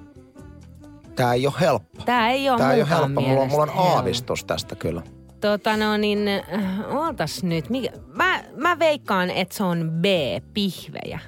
Tää 1.17 1.35
ei 1.35 1.47
ole 1.47 1.55
helppo. 1.61 2.03
Tää 2.05 2.31
ei 2.31 2.51
ole 2.51 2.59
Tää 2.59 2.73
ei 2.73 2.81
ole 2.83 2.91
helppo. 2.91 3.21
Mulla 3.21 3.41
on, 3.41 3.49
mulla 3.49 3.63
on 3.63 3.73
aavistus 3.75 4.45
tästä 4.45 4.75
kyllä. 4.75 5.03
Tota 5.41 5.77
no 5.77 5.97
niin, 5.97 6.29
äh, 6.29 6.97
ootas 6.97 7.43
nyt. 7.43 7.71
Mikä? 7.71 7.91
Mä, 8.07 8.45
mä 8.57 8.79
veikkaan, 8.79 9.31
että 9.31 9.55
se 9.55 9.65
on 9.65 9.91
B, 10.01 10.05
pihvejä. 10.55 11.19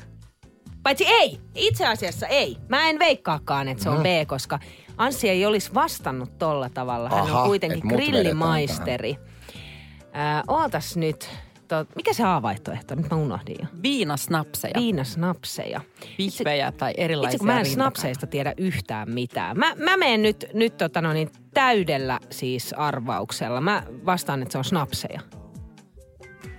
Paitsi 0.82 1.06
ei, 1.06 1.40
itse 1.54 1.86
asiassa 1.86 2.26
ei. 2.26 2.56
Mä 2.68 2.88
en 2.90 2.98
veikkaakaan, 2.98 3.68
että 3.68 3.82
se 3.82 3.88
on 3.90 3.94
Mhm. 3.96 4.02
B, 4.02 4.06
koska 4.26 4.58
Anssi 4.96 5.28
ei 5.28 5.46
olisi 5.46 5.74
vastannut 5.74 6.38
tolla 6.38 6.68
tavalla. 6.68 7.08
Hän 7.08 7.18
Aha, 7.20 7.40
on 7.42 7.48
kuitenkin 7.48 7.82
grillimaisteri. 7.88 9.16
Äh, 10.16 10.42
ootas 10.48 10.96
nyt. 10.96 11.28
Tot, 11.70 11.96
mikä 11.96 12.12
se 12.12 12.24
A-vaihtoehto? 12.24 12.94
Nyt 12.94 13.10
mä 13.10 13.16
unohdin 13.16 13.56
jo. 13.60 13.66
Viinasnapseja, 13.82 14.74
Viinasnapseja. 14.76 15.80
pihvejä 16.16 16.72
tai 16.72 16.92
erilaisia 16.96 17.28
Itse 17.28 17.38
kun 17.38 17.46
mä 17.46 17.60
en 17.60 17.66
snapseista 17.66 18.26
tiedä 18.26 18.54
yhtään 18.56 19.10
mitään. 19.10 19.58
Mä, 19.58 19.74
mä 19.74 19.96
menen 19.96 20.22
nyt, 20.22 20.46
nyt 20.54 20.76
tota 20.76 21.00
no 21.00 21.12
niin, 21.12 21.30
täydellä 21.54 22.20
siis 22.30 22.72
arvauksella. 22.72 23.60
Mä 23.60 23.82
vastaan, 24.06 24.42
että 24.42 24.52
se 24.52 24.58
on 24.58 24.64
snapseja. 24.64 25.20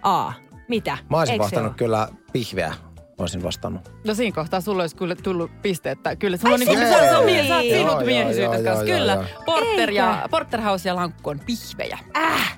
A. 0.01 0.33
Mitä? 0.67 0.97
Mä 1.09 1.17
olisin 1.17 1.33
Eikö 1.33 1.43
vastannut 1.43 1.77
kyllä 1.77 2.07
pihveä. 2.33 2.73
Olisin 3.21 3.43
vastannut. 3.43 3.91
No 4.07 4.13
siinä 4.13 4.35
kohtaa 4.35 4.61
sulla 4.61 4.83
olisi 4.83 4.95
kyllä 4.95 5.15
tullut 5.15 5.51
pisteettä. 5.61 6.15
Kyllä, 6.15 6.37
sulla 6.37 6.49
Ai 6.49 6.53
on 6.53 6.59
niinku, 6.59 6.75
sä, 6.75 7.17
oot 7.17 7.29
Joo, 7.29 8.33
sinut 8.33 8.37
joo, 8.37 8.63
kanssa. 8.63 8.85
Kyllä, 8.85 9.13
joo. 9.13 9.25
Porter 9.45 9.91
ja. 9.91 10.27
Porterhouse 10.31 10.89
ja 10.89 10.95
Lankku 10.95 11.29
on 11.29 11.39
pihvejä. 11.39 11.99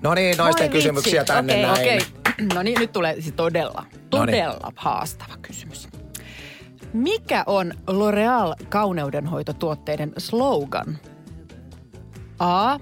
No 0.01 0.13
niin, 0.13 0.37
naisten 0.37 0.69
kysymyksiä 0.69 1.19
vitsi, 1.21 1.33
tänne 1.33 1.53
okei, 1.71 1.85
näin. 1.85 2.03
Okei, 2.19 2.47
no 2.55 2.63
niin, 2.63 2.79
nyt 2.79 2.91
tulee 2.91 3.21
siis 3.21 3.33
todella, 3.35 3.85
No 3.91 4.25
niin. 4.25 4.43
todella 4.43 4.71
haastava 4.75 5.33
kysymys. 5.41 5.87
Mikä 6.93 7.43
on 7.47 7.73
L'Oreal 7.89 8.65
kauneudenhoitotuotteiden 8.69 10.13
slogan? 10.17 10.97
A. 12.39 12.77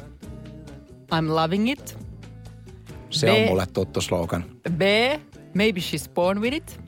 I'm 1.16 1.28
loving 1.36 1.72
it. 1.72 1.98
Se 3.10 3.32
on 3.32 3.38
B. 3.38 3.46
mulle 3.48 3.66
tuttu 3.74 4.02
slogan. 4.02 4.46
B. 4.78 4.82
Maybe 5.54 5.80
she's 5.80 6.10
born 6.14 6.42
with 6.42 6.56
it. 6.56 6.81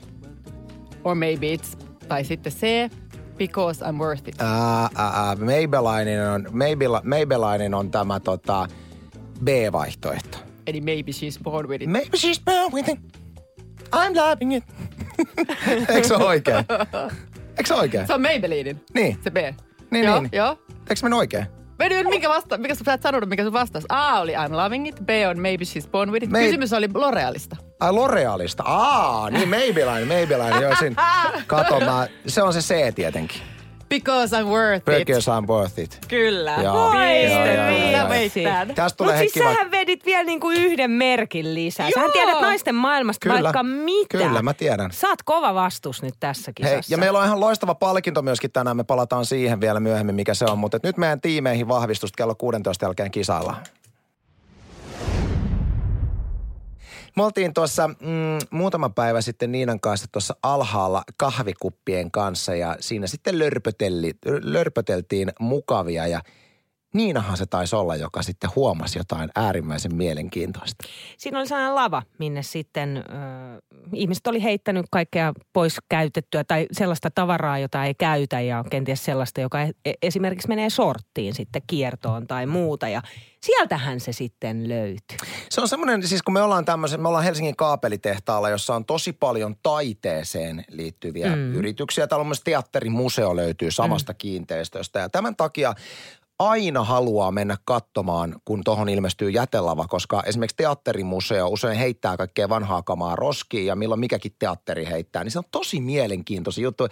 Or 1.04 1.14
maybe 1.14 1.46
it's, 1.54 1.76
tai 2.08 2.24
sitten 2.24 2.52
C. 2.52 2.90
Because 3.38 3.84
I'm 3.84 3.98
worth 3.98 4.28
it. 4.28 4.34
Ää, 4.38 4.80
ää, 4.82 4.88
ää, 4.96 5.36
Maybellinin 5.36 6.20
on, 6.20 6.46
Maybell, 6.52 6.96
Maybellinin 7.04 7.74
on 7.74 7.90
tämä 7.90 8.20
tota, 8.20 8.66
B-vaihtoehto. 9.44 10.38
Eli 10.66 10.80
maybe 10.80 11.12
she's 11.12 11.42
born 11.42 11.68
with 11.68 11.82
it. 11.82 11.90
Maybe 11.90 12.16
she's 12.16 12.42
born 12.44 12.72
with 12.72 12.88
it. 12.88 12.98
I'm 13.94 14.14
loving 14.16 14.54
it. 14.56 14.64
Eikö 15.94 16.08
se 16.08 16.14
ole 16.14 16.24
oikein? 16.24 16.56
Eikö 17.56 17.66
se 17.66 17.74
ole 17.74 17.80
oikein? 17.82 18.06
Se 18.06 18.14
on 18.14 18.22
Maybellinin. 18.22 18.84
Niin. 18.94 19.18
Se 19.24 19.30
B. 19.30 19.36
Niin, 19.90 20.04
joo, 20.04 20.20
niin. 20.20 20.30
Joo. 20.32 20.58
Eikö 20.80 20.96
se 20.96 21.02
mennyt 21.04 21.18
oikein? 21.18 21.46
Meni, 21.78 22.04
mikä, 22.04 22.28
vasta, 22.28 22.58
mikä 22.58 22.74
sä 22.74 22.92
et 22.92 23.02
sanonut, 23.02 23.28
mikä 23.28 23.44
sun 23.44 23.52
vastaus? 23.52 23.84
A 23.88 24.20
oli 24.20 24.32
I'm 24.34 24.56
loving 24.56 24.88
it, 24.88 24.96
B 25.06 25.08
on 25.30 25.40
maybe 25.40 25.64
she's 25.64 25.88
born 25.90 26.12
with 26.12 26.24
it. 26.24 26.30
May- 26.30 26.44
Kysymys 26.44 26.72
oli 26.72 26.86
L'Orealista. 26.86 27.56
Ai 27.84 27.92
L'Orealista. 27.92 28.62
Aa, 28.66 29.30
niin 29.30 29.48
Maybelline, 29.48 30.04
Maybelline. 30.04 30.60
Joo, 30.62 30.72
siinä. 30.78 31.02
Kato, 31.46 31.80
mä, 31.80 32.06
se 32.26 32.42
on 32.42 32.52
se 32.52 32.60
C 32.60 32.94
tietenkin. 32.94 33.42
Because 33.88 34.36
I'm 34.40 34.46
worth 34.46 34.76
it. 34.76 35.06
Because 35.06 35.30
I'm 35.30 35.46
worth 35.46 35.78
it. 35.78 35.98
Kyllä. 36.08 36.56
Joo, 36.62 36.90
Piste. 36.90 37.32
joo, 37.32 37.44
joo, 37.46 38.58
joo. 38.66 38.74
Tästä 38.74 38.96
tulee 38.96 39.14
Mutta 39.14 39.18
siis 39.18 39.32
kiva. 39.32 39.44
sähän 39.44 39.70
vedit 39.70 40.06
vielä 40.06 40.24
niinku 40.24 40.50
yhden 40.50 40.90
merkin 40.90 41.54
lisää. 41.54 41.90
Sähän 41.94 42.06
Joo. 42.06 42.12
tiedät 42.12 42.40
naisten 42.40 42.74
maailmasta 42.74 43.28
Kyllä. 43.28 43.42
vaikka 43.42 43.62
mitä. 43.62 44.18
Kyllä, 44.18 44.42
mä 44.42 44.54
tiedän. 44.54 44.90
Oot 45.08 45.22
kova 45.24 45.54
vastus 45.54 46.02
nyt 46.02 46.14
tässä 46.20 46.52
kisassa. 46.54 46.74
Hei, 46.74 46.82
ja 46.88 46.98
meillä 46.98 47.18
on 47.18 47.26
ihan 47.26 47.40
loistava 47.40 47.74
palkinto 47.74 48.22
myöskin 48.22 48.52
tänään. 48.52 48.76
Me 48.76 48.84
palataan 48.84 49.26
siihen 49.26 49.60
vielä 49.60 49.80
myöhemmin, 49.80 50.14
mikä 50.14 50.34
se 50.34 50.44
on. 50.44 50.58
Mutta 50.58 50.78
nyt 50.82 50.96
meidän 50.96 51.20
tiimeihin 51.20 51.68
vahvistusta 51.68 52.16
kello 52.16 52.34
16 52.34 52.84
jälkeen 52.84 53.10
kisaillaan. 53.10 53.56
Me 57.16 57.22
oltiin 57.24 57.54
tuossa 57.54 57.88
mm, 57.88 58.38
muutama 58.50 58.88
päivä 58.88 59.20
sitten 59.20 59.52
Niinan 59.52 59.80
kanssa 59.80 60.06
tuossa 60.12 60.36
alhaalla 60.42 61.02
kahvikuppien 61.16 62.10
kanssa 62.10 62.54
ja 62.54 62.76
siinä 62.80 63.06
sitten 63.06 63.34
lörpöteltiin 64.42 65.32
mukavia 65.40 66.06
ja 66.06 66.20
Niinahan 66.94 67.36
se 67.36 67.46
taisi 67.46 67.76
olla, 67.76 67.96
joka 67.96 68.22
sitten 68.22 68.50
huomasi 68.56 68.98
jotain 68.98 69.30
äärimmäisen 69.34 69.94
mielenkiintoista. 69.94 70.84
Siinä 71.18 71.38
oli 71.38 71.46
sellainen 71.46 71.74
lava, 71.74 72.02
minne 72.18 72.42
sitten 72.42 72.96
ö, 72.96 73.02
ihmiset 73.92 74.26
oli 74.26 74.42
heittänyt 74.42 74.86
kaikkea 74.90 75.32
pois 75.52 75.76
käytettyä 75.88 76.44
tai 76.44 76.66
sellaista 76.72 77.10
tavaraa, 77.10 77.58
jota 77.58 77.84
ei 77.84 77.94
käytä 77.94 78.40
ja 78.40 78.64
kenties 78.70 79.04
sellaista, 79.04 79.40
joka 79.40 79.62
e- 79.62 79.92
esimerkiksi 80.02 80.48
menee 80.48 80.70
sorttiin 80.70 81.34
sitten 81.34 81.62
kiertoon 81.66 82.26
tai 82.26 82.46
muuta. 82.46 82.88
Ja 82.88 83.02
sieltähän 83.42 84.00
se 84.00 84.12
sitten 84.12 84.68
löytyi. 84.68 85.18
Se 85.50 85.60
on 85.60 85.68
semmoinen, 85.68 86.06
siis 86.06 86.22
kun 86.22 86.34
me 86.34 86.42
ollaan 86.42 86.64
tämmöisen, 86.64 87.00
me 87.00 87.08
ollaan 87.08 87.24
Helsingin 87.24 87.56
kaapelitehtaalla, 87.56 88.50
jossa 88.50 88.74
on 88.74 88.84
tosi 88.84 89.12
paljon 89.12 89.56
taiteeseen 89.62 90.64
liittyviä 90.68 91.36
mm. 91.36 91.54
yrityksiä. 91.54 92.06
Täällä 92.06 92.22
on 92.22 92.26
myös 92.26 92.42
teatterimuseo 92.44 93.36
löytyy 93.36 93.70
samasta 93.70 94.12
mm. 94.12 94.16
kiinteistöstä 94.16 95.00
ja 95.00 95.08
tämän 95.08 95.36
takia 95.36 95.74
aina 96.38 96.84
haluaa 96.84 97.32
mennä 97.32 97.56
katsomaan, 97.64 98.36
kun 98.44 98.64
tuohon 98.64 98.88
ilmestyy 98.88 99.30
jätelava, 99.30 99.86
koska 99.88 100.22
esimerkiksi 100.26 100.56
teatterimuseo 100.56 101.48
usein 101.48 101.78
heittää 101.78 102.16
kaikkea 102.16 102.48
vanhaa 102.48 102.82
kamaa 102.82 103.16
roskiin 103.16 103.66
ja 103.66 103.76
milloin 103.76 104.00
mikäkin 104.00 104.32
teatteri 104.38 104.86
heittää, 104.86 105.24
niin 105.24 105.32
se 105.32 105.38
on 105.38 105.44
tosi 105.50 105.80
mielenkiintoisia 105.80 106.64
juttu. 106.64 106.88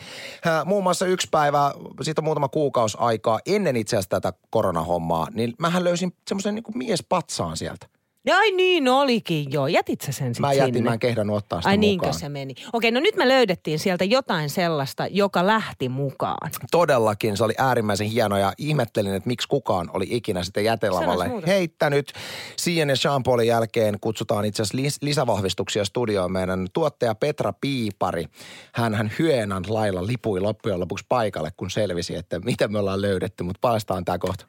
Muun 0.64 0.82
muassa 0.82 1.06
yksi 1.06 1.28
päivä, 1.30 1.74
siitä 2.02 2.20
on 2.20 2.24
muutama 2.24 2.48
kuukausi 2.48 2.96
aikaa 3.00 3.40
ennen 3.46 3.76
itse 3.76 3.96
asiassa 3.96 4.20
tätä 4.20 4.32
koronahommaa, 4.50 5.28
niin 5.34 5.54
mähän 5.58 5.84
löysin 5.84 6.12
semmoisen 6.28 6.54
niin 6.54 6.64
miespatsaan 6.74 7.56
sieltä. 7.56 7.86
Ai 8.30 8.50
niin 8.52 8.88
olikin 8.88 9.52
jo. 9.52 9.66
Jätit 9.66 10.00
sä 10.00 10.12
sen 10.12 10.34
sitten 10.34 10.40
Mä 10.40 10.52
jätin, 10.52 10.74
sinne? 10.74 10.90
mä 10.90 10.92
en 10.94 10.98
kehdannut 10.98 11.36
ottaa 11.36 11.60
sitä 11.60 11.68
Ai 11.68 11.76
mukaan. 11.76 11.80
niinkö 11.80 12.12
se 12.12 12.28
meni? 12.28 12.54
Okei, 12.72 12.90
no 12.90 13.00
nyt 13.00 13.16
me 13.16 13.28
löydettiin 13.28 13.78
sieltä 13.78 14.04
jotain 14.04 14.50
sellaista, 14.50 15.06
joka 15.06 15.46
lähti 15.46 15.88
mukaan. 15.88 16.50
Todellakin, 16.70 17.36
se 17.36 17.44
oli 17.44 17.54
äärimmäisen 17.58 18.06
hieno 18.06 18.36
ja 18.38 18.52
ihmettelin, 18.58 19.14
että 19.14 19.26
miksi 19.26 19.48
kukaan 19.48 19.90
oli 19.94 20.06
ikinä 20.10 20.44
sitten 20.44 20.64
jätelavalle 20.64 21.12
Sanois 21.14 21.30
muuta. 21.30 21.46
heittänyt. 21.46 22.12
Siihen 22.56 22.88
ja 22.88 22.94
Jean 23.04 23.22
Paulin 23.22 23.46
jälkeen 23.46 23.96
kutsutaan 24.00 24.44
itse 24.44 24.62
asiassa 24.62 24.78
lis- 24.88 24.98
lisävahvistuksia 25.06 25.84
studioon 25.84 26.32
meidän 26.32 26.66
tuottaja 26.72 27.14
Petra 27.14 27.52
Piipari. 27.60 28.24
hän 28.72 28.94
hän 28.94 29.12
hyenan 29.18 29.64
lailla 29.68 30.06
lipui 30.06 30.40
loppujen 30.40 30.80
lopuksi 30.80 31.04
paikalle, 31.08 31.50
kun 31.56 31.70
selvisi, 31.70 32.16
että 32.16 32.38
mitä 32.40 32.68
me 32.68 32.78
ollaan 32.78 33.02
löydetty, 33.02 33.42
mutta 33.44 33.58
palastaan 33.60 34.04
tämä 34.04 34.18
kohta. 34.18 34.46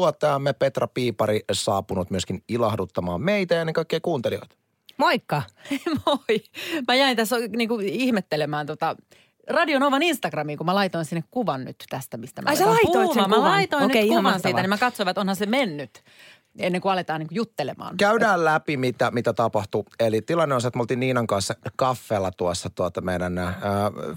Tuottajamme 0.00 0.52
Petra 0.52 0.86
Piipari 0.86 1.40
saapunut 1.52 2.10
myöskin 2.10 2.42
ilahduttamaan 2.48 3.20
meitä 3.20 3.54
ja 3.54 3.60
ennen 3.60 3.72
kaikkea 3.72 4.00
kuuntelijoita. 4.00 4.56
Moikka. 4.96 5.42
Moi. 6.06 6.42
Mä 6.88 6.94
jäin 6.94 7.16
tässä 7.16 7.36
niinku 7.56 7.78
ihmettelemään 7.82 8.66
tota 8.66 8.96
Radionovan 9.48 10.02
Instagramiin, 10.02 10.58
kun 10.58 10.66
mä 10.66 10.74
laitoin 10.74 11.04
sinne 11.04 11.24
kuvan 11.30 11.64
nyt 11.64 11.76
tästä, 11.88 12.16
mistä 12.16 12.42
mä 12.42 12.48
Ai 12.50 12.56
sä 12.56 12.66
laitoit 12.66 12.92
sen 12.92 13.02
puhumaan. 13.02 13.30
Mä 13.30 13.36
kuvan? 13.36 13.50
laitoin 13.50 13.84
Okei, 13.84 14.02
nyt 14.02 14.08
kuvan 14.08 14.22
mahtavaa. 14.22 14.42
siitä, 14.42 14.60
niin 14.60 14.68
mä 14.70 14.78
katsoin, 14.78 15.08
että 15.08 15.20
onhan 15.20 15.36
se 15.36 15.46
mennyt 15.46 16.02
ennen 16.58 16.80
kuin 16.80 16.92
aletaan 16.92 17.20
niinku 17.20 17.34
juttelemaan. 17.34 17.96
Käydään 17.96 18.44
läpi, 18.44 18.76
mitä, 18.76 19.10
mitä 19.10 19.32
tapahtui. 19.32 19.84
Eli 20.00 20.22
tilanne 20.22 20.54
on 20.54 20.60
se, 20.60 20.68
että 20.68 20.78
me 20.78 20.80
oltiin 20.80 21.00
Niinan 21.00 21.26
kanssa 21.26 21.54
kaffella 21.76 22.30
tuossa 22.30 22.70
tuota 22.74 23.00
meidän 23.00 23.38
äh, 23.38 23.54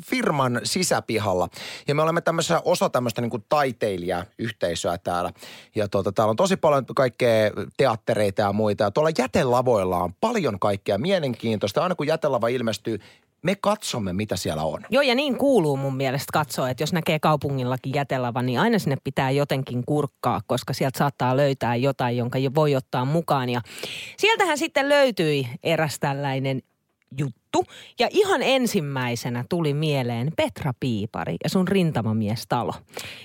firman 0.05 0.61
sisäpihalla. 0.63 1.49
Ja 1.87 1.95
me 1.95 2.01
olemme 2.01 2.21
tämmöisessä 2.21 2.61
osa 2.65 2.89
tämmöistä 2.89 3.21
niin 3.21 3.29
kuin 3.29 3.45
taiteilijayhteisöä 3.49 4.97
täällä. 4.97 5.31
Ja 5.75 5.87
tuota, 5.87 6.11
täällä 6.11 6.29
on 6.29 6.35
tosi 6.35 6.57
paljon 6.57 6.85
kaikkea 6.95 7.51
teattereita 7.77 8.41
ja 8.41 8.53
muita. 8.53 8.83
Ja 8.83 8.91
tuolla 8.91 9.11
jätelavoilla 9.17 9.97
on 9.97 10.13
paljon 10.21 10.59
kaikkea 10.59 10.97
mielenkiintoista. 10.97 11.83
Aina 11.83 11.95
kun 11.95 12.07
jätelava 12.07 12.47
ilmestyy, 12.47 12.99
me 13.43 13.55
katsomme, 13.62 14.13
mitä 14.13 14.35
siellä 14.35 14.63
on. 14.63 14.81
Joo, 14.89 15.01
ja 15.01 15.15
niin 15.15 15.38
kuuluu 15.38 15.77
mun 15.77 15.97
mielestä 15.97 16.29
katsoa, 16.33 16.69
että 16.69 16.83
jos 16.83 16.93
näkee 16.93 17.19
kaupungillakin 17.19 17.93
jätelavan, 17.95 18.45
niin 18.45 18.59
aina 18.59 18.79
sinne 18.79 18.97
pitää 19.03 19.31
jotenkin 19.31 19.83
kurkkaa, 19.85 20.41
koska 20.47 20.73
sieltä 20.73 20.97
saattaa 21.00 21.38
löytää 21.38 21.75
jotain, 21.75 22.17
jonka 22.17 22.38
jo 22.38 22.51
voi 22.55 22.75
ottaa 22.75 23.05
mukaan. 23.05 23.50
Ja 23.50 23.62
sieltähän 24.17 24.57
sitten 24.57 24.89
löytyi 24.89 25.47
eräs 25.63 26.00
tällainen 26.00 26.62
juttu. 27.17 27.42
Juttu. 27.57 27.74
Ja 28.00 28.07
ihan 28.12 28.41
ensimmäisenä 28.43 29.45
tuli 29.50 29.74
mieleen 29.74 30.31
Petra 30.38 30.74
Piipari 30.79 31.36
ja 31.43 31.50
sun 31.50 31.67
rintamamiestalo. 31.67 32.74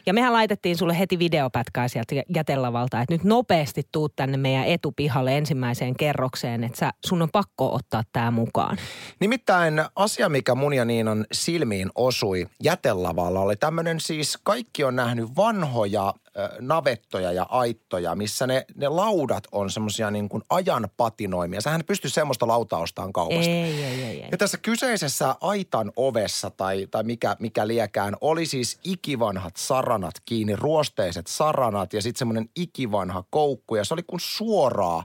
Ja 0.07 0.15
mehän 0.15 0.33
laitettiin 0.33 0.77
sulle 0.77 0.99
heti 0.99 1.19
videopätkää 1.19 1.89
sieltä 1.89 2.15
jätelavalta, 2.35 3.01
että 3.01 3.15
nyt 3.15 3.25
nopeasti 3.25 3.83
tuut 3.93 4.17
tänne 4.17 4.37
meidän 4.37 4.65
etupihalle 4.65 5.39
ensimmäiseen 5.39 5.97
kerrokseen, 5.97 6.65
että 6.65 6.79
sä, 6.79 6.91
sun 7.07 7.23
on 7.23 7.31
pakko 7.31 7.75
ottaa 7.75 8.03
tämä 8.13 8.31
mukaan. 8.31 8.77
Nimittäin 9.21 9.83
asia, 9.97 10.29
mikä 10.29 10.55
mun 10.55 10.75
ja 10.75 10.85
Niinan 10.85 11.27
silmiin 11.33 11.91
osui 11.95 12.47
jätelavalla, 12.63 13.41
oli 13.41 13.57
tämmöinen 13.57 14.01
siis, 14.01 14.39
kaikki 14.43 14.85
on 14.85 14.97
nähnyt 14.97 15.37
vanhoja 15.37 16.15
navettoja 16.61 17.33
ja 17.33 17.47
aittoja, 17.49 18.15
missä 18.15 18.47
ne, 18.47 18.65
ne 18.77 18.89
laudat 18.89 19.45
on 19.53 19.71
semmoisia 19.71 20.11
niin 20.11 20.29
kuin 20.29 20.43
ajan 20.51 20.89
patinoimia. 20.97 21.61
Sähän 21.61 21.85
pystyy 21.87 22.11
semmoista 22.11 22.47
lautaa 22.47 22.81
ostamaan 22.81 23.13
kaupasta. 23.13 23.51
Ei, 23.51 23.85
ei, 23.85 23.85
ei, 23.85 24.03
ei. 24.03 24.18
Ja 24.31 24.39
tässä 24.39 24.59
kyseisessä 24.59 25.35
aitan 25.41 25.93
ovessa 25.97 26.51
tai, 26.51 26.87
tai 26.91 27.05
mikä, 27.05 27.37
mikä 27.41 27.67
liekään 27.67 28.17
oli 28.21 28.47
siis 28.47 28.79
ikivanhat 28.85 29.57
saranat 29.57 30.15
kiinni, 30.25 30.57
ruosteiset 30.57 31.27
saranat 31.27 31.93
ja 31.93 32.03
sitten 32.03 32.19
semmoinen 32.19 32.49
ikivanha 32.57 33.25
koukku. 33.31 33.77
Ja 33.77 33.85
se 33.85 33.95
oli 33.95 34.03
kuin 34.03 34.21
suoraa 34.21 35.05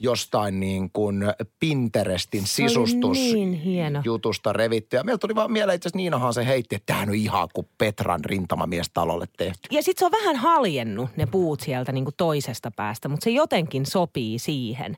jostain 0.00 0.60
niin 0.60 0.90
kuin 0.92 1.24
Pinterestin 1.60 2.46
sisustus 2.46 3.18
niin 3.18 3.52
hieno. 3.52 4.02
jutusta 4.04 4.52
revitty. 4.52 4.96
Ja 4.96 5.04
meillä 5.04 5.18
tuli 5.18 5.34
vaan 5.34 5.52
mieleen 5.52 5.76
itse 5.76 5.88
asiassa 5.88 5.96
Niinahan 5.96 6.34
se 6.34 6.46
heitti, 6.46 6.76
että 6.76 6.86
tämähän 6.86 7.08
on 7.08 7.14
ihan 7.14 7.48
kuin 7.54 7.68
Petran 7.78 8.24
rintamamiestalolle 8.24 9.26
tehty. 9.36 9.68
Ja 9.70 9.82
sitten 9.82 9.98
se 9.98 10.04
on 10.04 10.22
vähän 10.22 10.36
haljennut 10.36 11.10
ne 11.16 11.26
puut 11.26 11.60
sieltä 11.60 11.92
niin 11.92 12.04
kuin 12.04 12.14
toisesta 12.16 12.70
päästä, 12.70 13.08
mutta 13.08 13.24
se 13.24 13.30
jotenkin 13.30 13.86
sopii 13.86 14.38
siihen. 14.38 14.96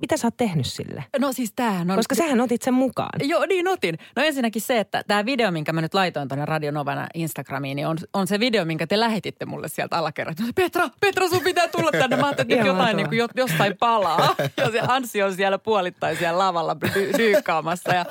Mitä 0.00 0.16
sä 0.16 0.26
oot 0.26 0.36
tehnyt 0.36 0.66
sille? 0.66 1.04
No 1.18 1.32
siis 1.32 1.52
tämähän 1.56 1.90
on... 1.90 1.96
Koska 1.96 2.14
sähän 2.14 2.40
otit 2.40 2.62
sen 2.62 2.74
mukaan. 2.74 3.20
Joo, 3.22 3.46
niin 3.46 3.68
otin. 3.68 3.98
No 4.16 4.22
ensinnäkin 4.22 4.62
se, 4.62 4.78
että 4.78 5.02
tämä 5.06 5.24
video, 5.26 5.50
minkä 5.50 5.72
mä 5.72 5.80
nyt 5.80 5.94
laitoin 5.94 6.28
tuonne 6.28 6.44
Radio 6.44 6.70
Novana 6.70 7.06
Instagramiin, 7.14 7.76
niin 7.76 7.86
on, 7.86 7.98
on 8.12 8.26
se 8.26 8.40
video, 8.40 8.64
minkä 8.64 8.86
te 8.86 9.00
lähetitte 9.00 9.46
mulle 9.46 9.68
sieltä 9.68 9.96
alakerrasta. 9.96 10.42
Petra, 10.54 10.88
Petra, 11.00 11.28
sun 11.28 11.42
pitää 11.42 11.68
tulla 11.68 11.92
tänne. 11.92 12.16
Mä 12.16 12.26
ajattelin, 12.26 12.52
että 12.52 12.64
nyt 12.64 12.76
jotain 12.76 12.96
niin 12.96 13.08
kuin, 13.08 13.18
jostain 13.36 13.76
palaa. 13.78 14.34
Ja 14.56 14.70
se 14.70 14.80
Anssi 14.88 15.22
on 15.22 15.34
siellä 15.34 15.58
puolittain 15.58 16.16
siellä 16.16 16.38
lavalla 16.38 16.76
dy- 16.86 17.18
dyykkaamassa. 17.18 17.94
Ja 17.94 18.06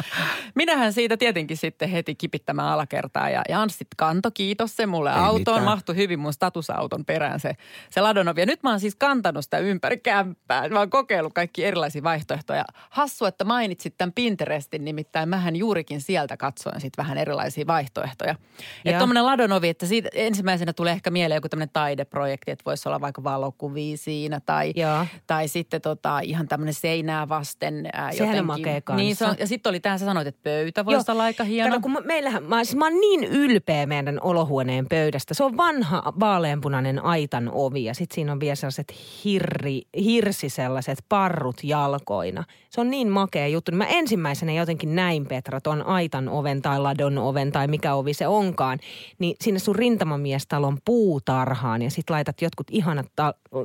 minähän 0.55 0.93
siitä 0.93 1.17
tietenkin 1.17 1.57
sitten 1.57 1.89
heti 1.89 2.15
kipittämään 2.15 2.67
alakertaa. 2.67 3.29
Ja, 3.29 3.41
ja 3.49 3.61
Anssi 3.61 3.87
kanto, 3.97 4.31
kiitos 4.31 4.75
se 4.75 4.85
mulle 4.85 5.09
Ei 5.09 5.15
autoon. 5.15 5.39
mitään. 5.39 5.63
Mahtui 5.63 5.95
hyvin 5.95 6.19
mun 6.19 6.33
statusauton 6.33 7.05
perään 7.05 7.39
se, 7.39 7.53
se 7.89 8.01
ladonovi. 8.01 8.41
Ja 8.41 8.45
nyt 8.45 8.63
mä 8.63 8.69
oon 8.69 8.79
siis 8.79 8.95
kantanut 8.95 9.43
sitä 9.43 9.57
ympäri 9.57 9.97
kämppää. 9.97 10.69
Mä 10.69 10.79
oon 10.79 10.89
kokeillut 10.89 11.33
kaikki 11.33 11.65
erilaisia 11.77 12.03
vaihtoehtoja. 12.03 12.65
Hassu, 12.89 13.25
että 13.25 13.43
mainitsit 13.43 13.97
tämän 13.97 14.13
Pinterestin, 14.13 14.85
nimittäin 14.85 15.29
mähän 15.29 15.55
juurikin 15.55 16.01
sieltä 16.01 16.37
katsoin 16.37 16.81
sitten 16.81 17.03
vähän 17.03 17.17
erilaisia 17.17 17.67
vaihtoehtoja. 17.67 18.31
Että 18.31 18.89
Joo. 18.89 18.97
tuommoinen 18.97 19.25
ladonovi, 19.25 19.69
että 19.69 19.85
siitä 19.85 20.09
ensimmäisenä 20.13 20.73
tulee 20.73 20.93
ehkä 20.93 21.09
mieleen 21.09 21.37
joku 21.37 21.49
tämmöinen 21.49 21.69
taideprojekti, 21.73 22.51
että 22.51 22.65
voisi 22.65 22.89
olla 22.89 23.01
vaikka 23.01 23.23
valokuvia 23.23 23.97
siinä 23.97 24.39
tai, 24.39 24.73
Joo. 24.75 25.05
tai 25.27 25.47
sitten 25.47 25.81
tota, 25.81 26.19
ihan 26.19 26.47
tämmöinen 26.47 26.73
seinää 26.73 27.29
vasten 27.29 27.89
ää, 27.93 28.11
Sehän 28.11 28.29
on 28.29 28.35
jotenkin. 28.35 28.45
makea 28.45 28.81
kanssa. 28.81 29.03
Niin, 29.03 29.15
se 29.15 29.25
on, 29.25 29.35
ja 29.39 29.47
sitten 29.47 29.69
oli 29.69 29.79
tämä, 29.79 29.97
sä 29.97 30.05
sanoit, 30.05 30.27
että 30.27 30.41
pöytä 30.43 30.85
voisi 30.85 31.11
olla 31.11 31.23
aika 31.23 31.43
hieno. 31.43 31.69
Kato, 31.69 31.81
kun 31.81 31.91
mä- 31.91 32.01
meillähän, 32.01 32.43
mä, 32.43 32.63
siis 32.63 32.75
mä 32.75 32.85
oon 32.85 32.99
niin 32.99 33.23
ylpeä 33.23 33.85
meidän 33.85 34.19
olohuoneen 34.21 34.85
pöydästä. 34.89 35.33
Se 35.33 35.43
on 35.43 35.57
vanha 35.57 36.13
vaaleanpunainen 36.19 37.05
aitan 37.05 37.49
ovi 37.53 37.83
ja 37.83 37.93
sitten 37.93 38.15
siinä 38.15 38.31
on 38.31 38.39
vielä 38.39 38.55
sellaiset 38.55 38.93
hirri, 39.23 39.81
hirsi 40.03 40.49
sellaiset 40.49 40.99
parrut 41.09 41.63
jalkoina. 41.67 42.43
Se 42.69 42.81
on 42.81 42.89
niin 42.89 43.09
makea 43.09 43.47
juttu. 43.47 43.71
Mä 43.71 43.85
ensimmäisenä 43.85 44.51
jotenkin 44.53 44.95
näin 44.95 45.25
Petra 45.25 45.61
ton 45.61 45.83
aitan 45.83 46.29
oven 46.29 46.61
tai 46.61 46.79
ladon 46.79 47.17
oven 47.17 47.51
tai 47.51 47.67
mikä 47.67 47.93
ovi 47.93 48.13
se 48.13 48.27
onkaan. 48.27 48.79
Niin 49.19 49.35
sinne 49.41 49.59
sun 49.59 49.75
rintamamiestalon 49.75 50.77
puutarhaan 50.85 51.81
ja 51.81 51.91
sit 51.91 52.09
laitat 52.09 52.41
jotkut 52.41 52.67
ihanat 52.71 53.05
ta- 53.15 53.33
ö, 53.55 53.59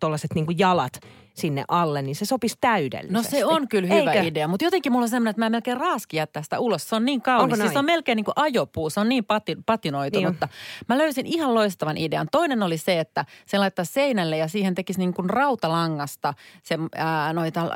tollaset 0.00 0.34
niinku 0.34 0.52
jalat 0.58 1.00
sinne 1.36 1.64
alle, 1.68 2.02
niin 2.02 2.16
se 2.16 2.24
sopisi 2.24 2.56
täydellisesti. 2.60 3.12
No 3.12 3.22
se 3.22 3.44
on 3.44 3.68
kyllä 3.68 3.94
hyvä 3.94 4.12
Eikö? 4.12 4.28
idea, 4.28 4.48
mutta 4.48 4.64
jotenkin 4.64 4.92
mulla 4.92 5.04
on 5.04 5.08
semmoinen, 5.08 5.30
että 5.30 5.40
mä 5.40 5.50
melkein 5.50 5.76
raaskin 5.76 6.18
jättää 6.18 6.42
sitä 6.42 6.58
ulos. 6.58 6.88
Se 6.88 6.96
on 6.96 7.04
niin 7.04 7.22
kaunis. 7.22 7.58
Siis 7.58 7.72
se 7.72 7.78
on 7.78 7.84
melkein 7.84 8.16
niin 8.16 8.24
kuin 8.24 8.32
ajopuu, 8.36 8.90
se 8.90 9.00
on 9.00 9.08
niin 9.08 9.24
pati, 9.24 9.56
patinoitunutta. 9.66 10.48
Mä 10.88 10.98
löysin 10.98 11.26
ihan 11.26 11.54
loistavan 11.54 11.96
idean. 11.96 12.28
Toinen 12.32 12.62
oli 12.62 12.78
se, 12.78 13.00
että 13.00 13.24
se 13.46 13.58
laittaa 13.58 13.84
seinälle 13.84 14.36
ja 14.36 14.48
siihen 14.48 14.74
tekisi 14.74 14.98
niin 14.98 15.14
kuin 15.14 15.30
rautalangasta 15.30 16.34
se, 16.62 16.78
ää, 16.94 17.32
noita 17.32 17.70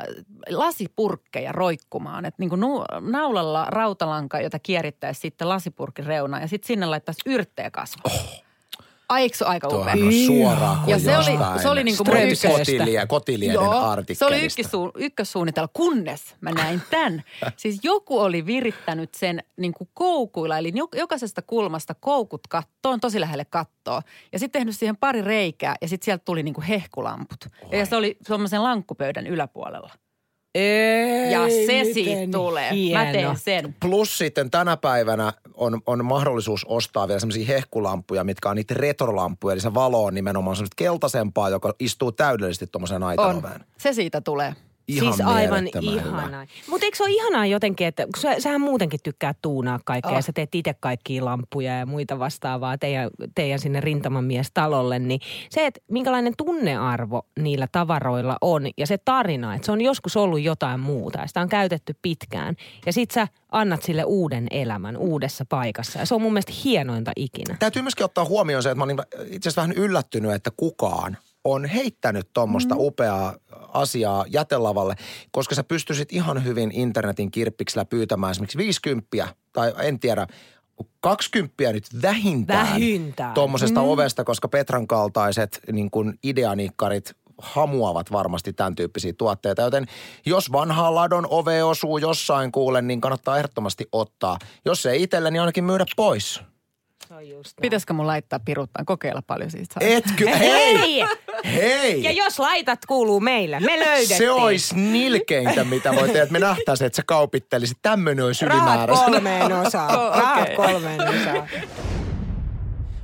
lasipurkkeja 0.49 1.51
roikkumaan. 1.51 2.25
Että 2.25 2.41
niin 2.41 2.49
kuin 2.49 2.61
nu, 2.61 2.83
naulalla 2.99 3.65
rautalanka, 3.69 4.41
jota 4.41 4.59
kierittäisi 4.59 5.21
sitten 5.21 5.49
lasipurkin 5.49 6.05
reunaan 6.05 6.41
ja 6.41 6.47
sitten 6.47 6.67
sinne 6.67 6.85
laittaisi 6.85 7.21
yrttejä 7.25 7.71
kasvaa. 7.71 8.13
Oh. 8.13 8.50
Ai, 9.11 9.21
eikö 9.21 9.37
se 9.37 9.45
ole 9.45 9.49
aika 9.53 9.67
upea? 9.67 9.79
Tuohan 9.79 10.03
on 10.03 10.13
suoraan 10.25 10.77
kuin 10.79 10.89
Ja 10.91 10.99
se 10.99 11.17
oli- 11.17 11.61
se 11.61 11.69
oli 11.69 11.83
niinku 11.83 12.03
mun 12.03 12.17
ykkösestä. 12.17 12.57
kotilie, 12.57 13.05
kotilieden 13.07 13.53
Joo, 13.53 13.95
se 14.13 14.25
oli 14.25 14.45
ykkössu, 14.45 14.91
ykkössuunnitelma, 14.97 15.67
kunnes 15.73 16.35
mä 16.41 16.51
näin 16.51 16.81
tämän. 16.89 17.23
siis 17.57 17.79
joku 17.83 18.19
oli 18.19 18.45
virittänyt 18.45 19.13
sen 19.15 19.43
niin 19.57 19.73
kuin 19.73 19.89
koukuilla, 19.93 20.57
eli 20.57 20.71
jo- 20.75 20.87
jokaisesta 20.95 21.41
kulmasta 21.41 21.95
koukut 21.99 22.41
kattoon, 22.49 22.99
tosi 22.99 23.19
lähelle 23.19 23.45
kattoa. 23.45 24.01
Ja 24.33 24.39
sitten 24.39 24.59
tehnyt 24.59 24.75
siihen 24.77 24.97
pari 24.97 25.21
reikää 25.21 25.75
ja 25.81 25.87
sitten 25.87 26.05
sieltä 26.05 26.23
tuli 26.25 26.43
niin 26.43 26.53
kuin 26.53 26.65
hehkulamput. 26.65 27.45
Ja 27.71 27.85
se 27.85 27.95
oli 27.95 28.17
semmoisen 28.27 28.63
lankkupöydän 28.63 29.27
yläpuolella. 29.27 29.89
Ei, 30.55 31.31
Ja 31.31 31.39
se 31.49 31.93
siitä 31.93 32.37
tulee. 32.37 32.71
hieno. 32.73 33.03
Mä 33.05 33.11
teen 33.11 33.37
sen. 33.37 33.75
Plus 33.79 34.17
sitten 34.17 34.51
tänä 34.51 34.77
päivänä 34.77 35.33
on, 35.53 35.81
on 35.85 36.05
mahdollisuus 36.05 36.65
ostaa 36.65 37.07
vielä 37.07 37.19
semmoisia 37.19 37.45
hehkulampuja, 37.45 38.23
mitkä 38.23 38.49
on 38.49 38.55
niitä 38.55 38.73
retrolampuja. 38.77 39.53
Eli 39.53 39.61
se 39.61 39.73
valo 39.73 40.03
on 40.05 40.13
nimenomaan 40.15 40.55
semmoista 40.55 40.75
keltaisempaa, 40.77 41.49
joka 41.49 41.73
istuu 41.79 42.11
täydellisesti 42.11 42.67
tuommoiseen 42.67 43.03
aitanoveen. 43.03 43.65
Se 43.77 43.93
siitä 43.93 44.21
tulee. 44.21 44.55
Ihan 44.93 45.13
siis 45.13 45.27
aivan 45.27 45.67
ihanaa. 45.81 46.45
Mutta 46.69 46.85
eikö 46.85 46.97
se 46.97 47.03
ole 47.03 47.11
ihanaa 47.11 47.45
jotenkin, 47.45 47.87
että 47.87 48.03
kun 48.03 48.21
sä, 48.21 48.39
sähän 48.39 48.61
muutenkin 48.61 48.99
tykkää 49.03 49.33
tuunaa 49.41 49.79
kaikkea 49.85 50.11
Oh. 50.11 50.15
ja 50.17 50.21
sä 50.21 50.31
teet 50.33 50.55
itse 50.55 50.75
kaikkia 50.79 51.25
lampuja 51.25 51.77
ja 51.77 51.85
muita 51.85 52.19
vastaavaa 52.19 52.77
teidän, 52.77 53.09
teidän 53.35 53.59
sinne 53.59 53.81
rintamamiestalolle, 53.81 54.99
niin 54.99 55.19
se, 55.49 55.65
että 55.65 55.81
minkälainen 55.91 56.33
tunnearvo 56.37 57.21
niillä 57.39 57.67
tavaroilla 57.71 58.37
on 58.41 58.67
ja 58.77 58.87
se 58.87 58.97
tarina, 58.97 59.55
että 59.55 59.65
se 59.65 59.71
on 59.71 59.81
joskus 59.81 60.17
ollut 60.17 60.41
jotain 60.41 60.79
muuta 60.79 61.19
ja 61.19 61.27
sitä 61.27 61.41
on 61.41 61.49
käytetty 61.49 61.95
pitkään 62.01 62.55
ja 62.85 62.93
sit 62.93 63.11
sä 63.11 63.27
annat 63.51 63.83
sille 63.83 64.03
uuden 64.03 64.47
elämän 64.51 64.97
uudessa 64.97 65.45
paikassa 65.49 65.99
ja 65.99 66.05
se 66.05 66.15
on 66.15 66.21
mun 66.21 66.33
mielestä 66.33 66.53
hienointa 66.63 67.11
ikinä. 67.15 67.55
Täytyy 67.59 67.81
myöskin 67.81 68.05
ottaa 68.05 68.25
huomioon 68.25 68.63
se, 68.63 68.69
että 68.69 68.77
mä 68.77 68.83
olin 68.83 68.97
itse 69.25 69.49
asiassa 69.49 69.61
vähän 69.61 69.75
yllättynyt, 69.77 70.31
että 70.31 70.51
kukaan 70.57 71.17
on 71.43 71.65
heittänyt 71.65 72.29
tuommoista 72.33 72.75
mm. 72.75 72.81
upeaa 72.81 73.35
asiaa 73.73 74.25
jätelavalle, 74.27 74.95
koska 75.31 75.55
sä 75.55 75.63
pystyisit 75.63 76.13
ihan 76.13 76.43
hyvin 76.43 76.71
internetin 76.71 77.31
kirppiksellä 77.31 77.85
pyytämään 77.85 78.31
esimerkiksi 78.31 78.57
50 78.57 79.07
tai 79.53 79.73
en 79.81 79.99
tiedä, 79.99 80.27
20 80.99 81.73
nyt 81.73 81.85
vähintään, 82.01 82.67
Vähintään. 82.67 83.33
tuommoisesta 83.33 83.79
mm. 83.79 83.87
ovesta, 83.87 84.23
koska 84.23 84.47
Petran 84.47 84.87
kaltaiset 84.87 85.59
niin 85.71 85.91
kuin 85.91 86.19
ideanikkarit 86.23 87.15
hamuavat 87.37 88.11
varmasti 88.11 88.53
tämän 88.53 88.75
tyyppisiä 88.75 89.13
tuotteita. 89.17 89.61
Joten 89.61 89.85
jos 90.25 90.51
vanhaa 90.51 90.95
ladon 90.95 91.27
ove 91.29 91.63
osuu 91.63 91.97
jossain 91.97 92.51
kuulen, 92.51 92.87
niin 92.87 93.01
kannattaa 93.01 93.37
ehdottomasti 93.37 93.87
ottaa. 93.91 94.37
Jos 94.65 94.85
ei 94.85 95.03
itselle, 95.03 95.31
niin 95.31 95.41
ainakin 95.41 95.63
myydä 95.63 95.85
pois. 95.95 96.41
Se 97.11 97.15
on 97.15 97.29
just 97.29 97.57
näin. 97.57 97.61
Pitäisikö 97.61 97.93
mun 97.93 98.07
laittaa 98.07 98.39
piruuttaan? 98.39 98.85
Kokeilla 98.85 99.21
paljon 99.27 99.51
siitä 99.51 99.73
saa. 99.73 99.89
Etkö? 99.89 100.29
Hei! 100.39 100.77
Hei! 100.77 101.05
Hei! 101.53 102.03
Ja 102.03 102.11
jos 102.11 102.39
laitat 102.39 102.79
kuuluu 102.85 103.19
meille, 103.19 103.59
me 103.59 103.79
löydettiin. 103.79 104.17
Se 104.17 104.31
olisi 104.31 104.75
nilkeintä, 104.75 105.63
mitä 105.63 105.95
voi 105.95 106.07
tehdä, 106.07 106.23
että 106.23 106.33
me 106.33 106.39
nähtäisiin, 106.39 106.85
että 106.85 106.95
sä 106.95 107.03
kaupittelisit. 107.05 107.77
Tämmöinen 107.81 108.25
olisi 108.25 108.45
Rahat 108.45 108.57
ylimääräistä. 108.61 109.05
kolmeen 109.05 109.53
osaan. 109.53 109.93
Rahat 110.19 110.49
kolmeen 110.55 111.01
osaan. 111.01 111.47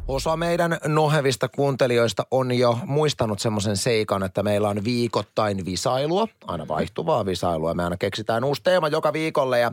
Osa 0.08 0.38
meidän 0.38 0.78
nohevista 0.86 1.50
kuuntelijoista 1.50 2.28
on 2.32 2.52
jo 2.52 2.78
muistanut 2.86 3.40
semmoisen 3.40 3.78
seikan, 3.78 4.24
että 4.24 4.44
meillä 4.44 4.70
on 4.70 4.84
viikoittain 4.84 5.66
visailua, 5.66 6.28
aina 6.48 6.68
vaihtuvaa 6.68 7.26
visailua. 7.26 7.74
Me 7.74 7.84
aina 7.84 7.98
keksitään 7.98 8.44
uusi 8.44 8.64
teema 8.64 8.88
joka 8.88 9.14
viikolle 9.14 9.60
ja 9.60 9.72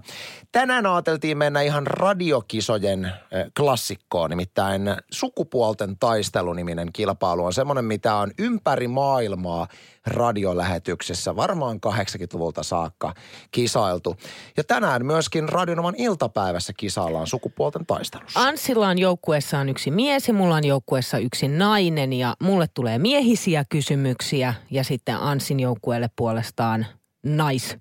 tänään 0.52 0.86
ajateltiin 0.86 1.38
mennä 1.38 1.60
ihan 1.60 1.86
radiokisojen 1.86 3.04
eh, 3.04 3.46
klassikkoon, 3.56 4.30
nimittäin 4.30 4.82
sukupuolten 5.10 5.96
taisteluniminen 5.98 6.92
kilpailu 6.92 7.44
on 7.44 7.52
semmoinen, 7.52 7.84
mitä 7.84 8.14
on 8.14 8.30
ympäri 8.38 8.88
maailmaa 8.88 9.68
radiolähetyksessä 10.06 11.36
varmaan 11.36 11.80
80-luvulta 11.86 12.62
saakka 12.62 13.14
kisailtu. 13.50 14.16
Ja 14.56 14.64
tänään 14.64 15.06
myöskin 15.06 15.48
Radionovan 15.48 15.94
iltapäivässä 15.98 16.72
kisaillaan 16.76 17.26
sukupuolten 17.26 17.86
taistelussa. 17.86 18.40
Anssilla 18.40 18.88
on 18.88 18.98
joukkueessaan 18.98 19.68
yksi 19.68 19.90
mies 19.90 20.28
ja 20.28 20.34
mulla 20.34 20.54
on 20.54 20.64
joukkueessa 20.64 21.18
yksi 21.18 21.48
nainen 21.48 22.12
ja 22.12 22.34
mulle 22.42 22.66
tulee 22.74 22.98
miehisiä 22.98 23.64
kysymyksiä 23.68 24.54
ja 24.70 24.84
sitten 24.84 25.16
Anssin 25.16 25.60
joukkueelle 25.60 26.10
puolestaan 26.16 26.86
nais 27.24 27.76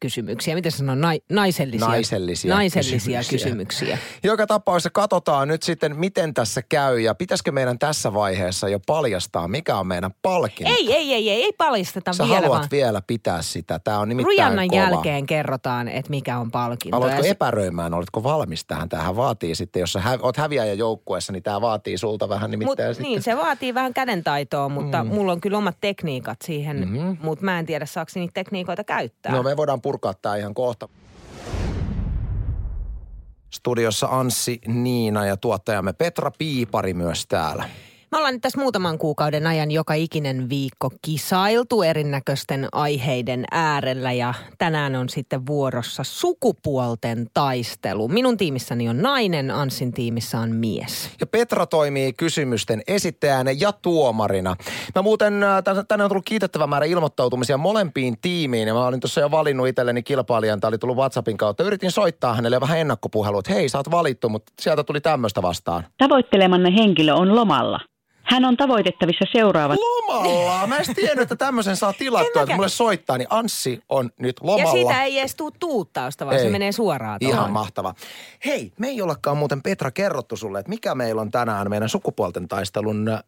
kysymyksiä. 0.00 0.54
Miten 0.54 0.72
se 0.72 0.78
sanoo? 0.78 0.94
Nai, 0.94 1.20
naisellisia. 1.30 1.88
Naisellisia 1.88 2.54
Naisellisia 2.54 3.18
kysymyksiä. 3.20 3.38
kysymyksiä. 3.38 3.98
Joka 4.22 4.46
tapauksessa 4.46 4.90
katsotaan 4.90 5.48
nyt 5.48 5.62
sitten, 5.62 5.96
miten 5.96 6.34
tässä 6.34 6.62
käy 6.62 7.00
ja 7.00 7.14
pitäisikö 7.14 7.52
meidän 7.52 7.78
tässä 7.78 8.14
vaiheessa 8.14 8.68
jo 8.68 8.80
paljastaa, 8.86 9.48
mikä 9.48 9.76
on 9.76 9.86
meidän 9.86 10.10
palkinto. 10.22 10.72
Ei, 10.72 10.92
ei, 10.94 11.12
ei, 11.14 11.30
ei, 11.30 11.42
ei 11.44 11.52
paljasteta 11.52 12.12
Sä 12.12 12.24
vielä 12.24 12.36
haluat 12.40 12.58
vaan. 12.58 12.68
vielä 12.70 13.02
pitää 13.06 13.42
sitä. 13.42 13.78
Tämä 13.78 13.98
on 13.98 14.08
nimittäin 14.08 14.36
Riannan 14.36 14.68
kova. 14.68 14.80
jälkeen 14.82 15.26
kerrotaan, 15.26 15.88
että 15.88 16.10
mikä 16.10 16.38
on 16.38 16.50
palkinto. 16.50 16.96
Aloitko 16.96 17.22
Ja 17.22 17.30
epäröimään? 17.30 17.94
Oletko 17.94 18.22
valmis 18.22 18.64
tähän? 18.64 18.88
Tämähän 18.88 19.16
vaatii 19.16 19.54
sitten, 19.54 19.80
jos 19.80 19.92
sä 19.92 20.00
hä- 20.00 20.18
oot 20.22 20.36
häviäjä 20.36 20.72
joukkueessa, 20.74 21.32
niin 21.32 21.42
tämä 21.42 21.60
vaatii 21.60 21.98
sulta 21.98 22.28
vähän 22.28 22.50
Mut, 22.50 22.58
nimittäin 22.58 22.94
sitten. 22.94 23.10
niin, 23.10 23.22
se 23.22 23.36
vaatii 23.36 23.74
vähän 23.74 23.94
kädentaitoa, 23.94 24.68
mutta 24.68 25.04
mm. 25.04 25.10
mulla 25.10 25.32
on 25.32 25.40
kyllä 25.40 25.58
omat 25.58 25.76
tekniikat 25.80 26.38
siihen, 26.44 26.76
mm-hmm. 26.88 27.16
mutta 27.22 27.44
mä 27.44 27.58
en 27.58 27.66
tiedä, 27.66 27.86
saako 27.86 28.10
niitä 28.14 28.32
tekniikoita 28.34 28.84
käyttää. 28.84 29.32
No 29.32 29.42
me 29.42 29.56
voidaan 29.56 29.80
purkaa 29.86 30.14
tämä 30.14 30.36
ihan 30.36 30.54
kohta. 30.54 30.88
Studiossa 33.50 34.08
Anssi, 34.10 34.60
Niina 34.66 35.26
ja 35.26 35.36
tuottajamme 35.36 35.92
Petra 35.92 36.30
Piipari 36.38 36.94
myös 36.94 37.26
täällä. 37.26 37.68
Me 38.12 38.18
ollaan 38.18 38.34
nyt 38.34 38.42
tässä 38.42 38.60
muutaman 38.60 38.98
kuukauden 38.98 39.46
ajan 39.46 39.70
joka 39.70 39.94
ikinen 39.94 40.48
viikko 40.48 40.90
kisailtu 41.02 41.82
erinäköisten 41.82 42.68
aiheiden 42.72 43.44
äärellä 43.50 44.12
ja 44.12 44.34
tänään 44.58 44.96
on 44.96 45.08
sitten 45.08 45.46
vuorossa 45.46 46.04
sukupuolten 46.04 47.26
taistelu. 47.34 48.08
Minun 48.08 48.36
tiimissäni 48.36 48.88
on 48.88 49.02
nainen, 49.02 49.50
Anssin 49.50 49.92
tiimissä 49.92 50.38
on 50.38 50.50
mies. 50.50 51.10
Ja 51.20 51.26
Petra 51.26 51.66
toimii 51.66 52.12
kysymysten 52.12 52.82
esittäjänä 52.86 53.50
ja 53.50 53.72
tuomarina. 53.72 54.56
Mä 54.94 55.02
muuten, 55.02 55.42
äh, 55.42 55.58
tän- 55.58 55.84
tänne 55.88 56.04
on 56.04 56.10
tullut 56.10 56.24
kiitettävä 56.24 56.66
määrä 56.66 56.86
ilmoittautumisia 56.86 57.58
molempiin 57.58 58.16
tiimiin. 58.20 58.68
Ja 58.68 58.74
mä 58.74 58.86
olin 58.86 59.00
tuossa 59.00 59.20
jo 59.20 59.30
valinnut 59.30 59.68
itselleni 59.68 60.02
kilpailijan. 60.02 60.60
Tämä 60.60 60.68
oli 60.68 60.78
tullut 60.78 60.96
WhatsAppin 60.96 61.36
kautta. 61.36 61.64
Yritin 61.64 61.90
soittaa 61.90 62.34
hänelle 62.34 62.60
vähän 62.60 62.78
ennakkopuhelua, 62.78 63.38
että 63.38 63.54
hei, 63.54 63.68
sä 63.68 63.78
oot 63.78 63.90
valittu, 63.90 64.28
mutta 64.28 64.52
sieltä 64.60 64.84
tuli 64.84 65.00
tämmöistä 65.00 65.42
vastaan. 65.42 65.84
Tavoittelemanne 65.98 66.74
henkilö 66.74 67.14
on 67.14 67.36
lomalla. 67.36 67.80
Hän 68.26 68.44
on 68.44 68.56
tavoitettavissa 68.56 69.24
seuraavat 69.32 69.78
Lomalla! 69.78 70.66
Mä 70.66 70.78
en 70.78 70.94
tiennyt, 70.94 71.22
että 71.22 71.36
tämmöisen 71.36 71.76
saa 71.76 71.92
tilattua, 71.92 72.42
että 72.42 72.54
mulle 72.54 72.68
soittaa, 72.68 73.18
niin 73.18 73.26
Anssi 73.30 73.80
on 73.88 74.10
nyt 74.18 74.36
lomalla. 74.40 74.62
Ja 74.78 74.84
siitä 74.84 75.04
ei 75.04 75.18
edes 75.18 75.34
tuu 75.34 75.50
tuuttausta, 75.50 76.26
vaan 76.26 76.36
Ei. 76.36 76.42
se 76.44 76.50
menee 76.50 76.72
suoraan 76.72 77.18
Ihan 77.20 77.34
tuohon. 77.36 77.52
mahtava. 77.52 77.94
Hei, 78.46 78.72
me 78.78 78.88
ei 78.88 79.02
ollakaan 79.02 79.36
muuten 79.36 79.62
Petra 79.62 79.90
kerrottu 79.90 80.36
sulle, 80.36 80.58
että 80.58 80.70
mikä 80.70 80.94
meillä 80.94 81.20
on 81.20 81.30
tänään 81.30 81.70
meidän 81.70 81.88
sukupuolten 81.88 82.48
taistelun 82.48 83.08
äh, 83.08 83.20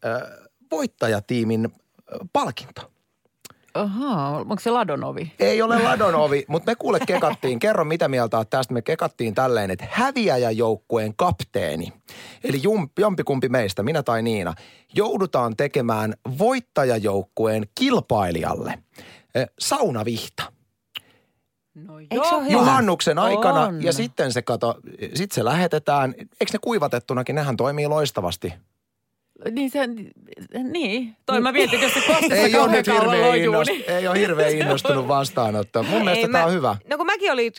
voittajatiimin 0.71 1.65
äh, 1.65 2.19
palkinto. 2.33 2.91
Ahaa, 3.75 4.39
onko 4.39 4.57
se 4.61 4.71
Ladonovi? 4.71 5.33
Ei 5.39 5.63
ole 5.63 5.83
ladon 5.83 6.15
ovi, 6.15 6.45
mutta 6.49 6.71
me 6.71 6.75
kuule 6.75 6.99
kekattiin. 7.07 7.59
Kerro 7.59 7.85
mitä 7.85 8.09
mieltä 8.09 8.37
oot 8.37 8.51
tästä. 8.51 8.75
Me 8.75 8.83
kekattiin 8.83 9.35
tälleen, 9.35 9.71
että 9.71 9.87
häviäjäjoukkueen 9.91 11.17
kapteeni, 11.17 11.93
eli 12.45 12.61
jum, 12.63 12.89
jompikumpi 12.99 13.49
meistä, 13.49 13.83
minä 13.83 14.03
tai 14.03 14.23
Niina, 14.23 14.55
joudutaan 14.95 15.57
tekemään 15.57 16.15
voittajajoukkueen 16.39 17.67
kilpailijalle 17.75 18.79
eh, 19.35 19.47
saunavihta. 19.59 20.53
No 21.75 21.95
hyvä? 21.97 22.49
Juhannuksen 22.49 23.19
aikana 23.19 23.61
On. 23.61 23.83
ja 23.83 23.93
sitten 23.93 24.33
se 24.33 24.43
kato, 24.43 24.77
sit 25.15 25.33
se 25.33 25.45
lähetetään. 25.45 26.15
Eikö 26.19 26.53
ne 26.53 26.59
kuivatettunakin, 26.63 27.35
nehän 27.35 27.57
toimii 27.57 27.87
loistavasti. 27.87 28.55
Niin 29.51 29.71
se, 29.71 29.81
niin. 30.63 31.17
Toi 31.27 31.41
mä 31.41 31.53
mietin, 31.53 31.81
jos 31.81 31.93
se 31.95 32.01
Ei 32.35 32.57
ole 32.57 32.71
nyt 32.73 32.87
lojuu, 32.89 33.33
innost, 33.35 33.71
niin- 33.71 33.85
ei 33.91 34.09
ole 34.09 34.19
hirveän 34.19 34.53
innostunut 34.59 35.09
vastaanottaa. 35.09 35.83
Mun 35.83 35.93
mielestä 36.05 36.13
Ei, 36.19 36.23
tämä 36.23 36.39
mä- 36.39 36.45
on 36.45 36.53
hyvä. 36.53 36.77
No 36.91 36.97
kun 36.97 37.07
mäkin 37.07 37.33
oli, 37.33 37.53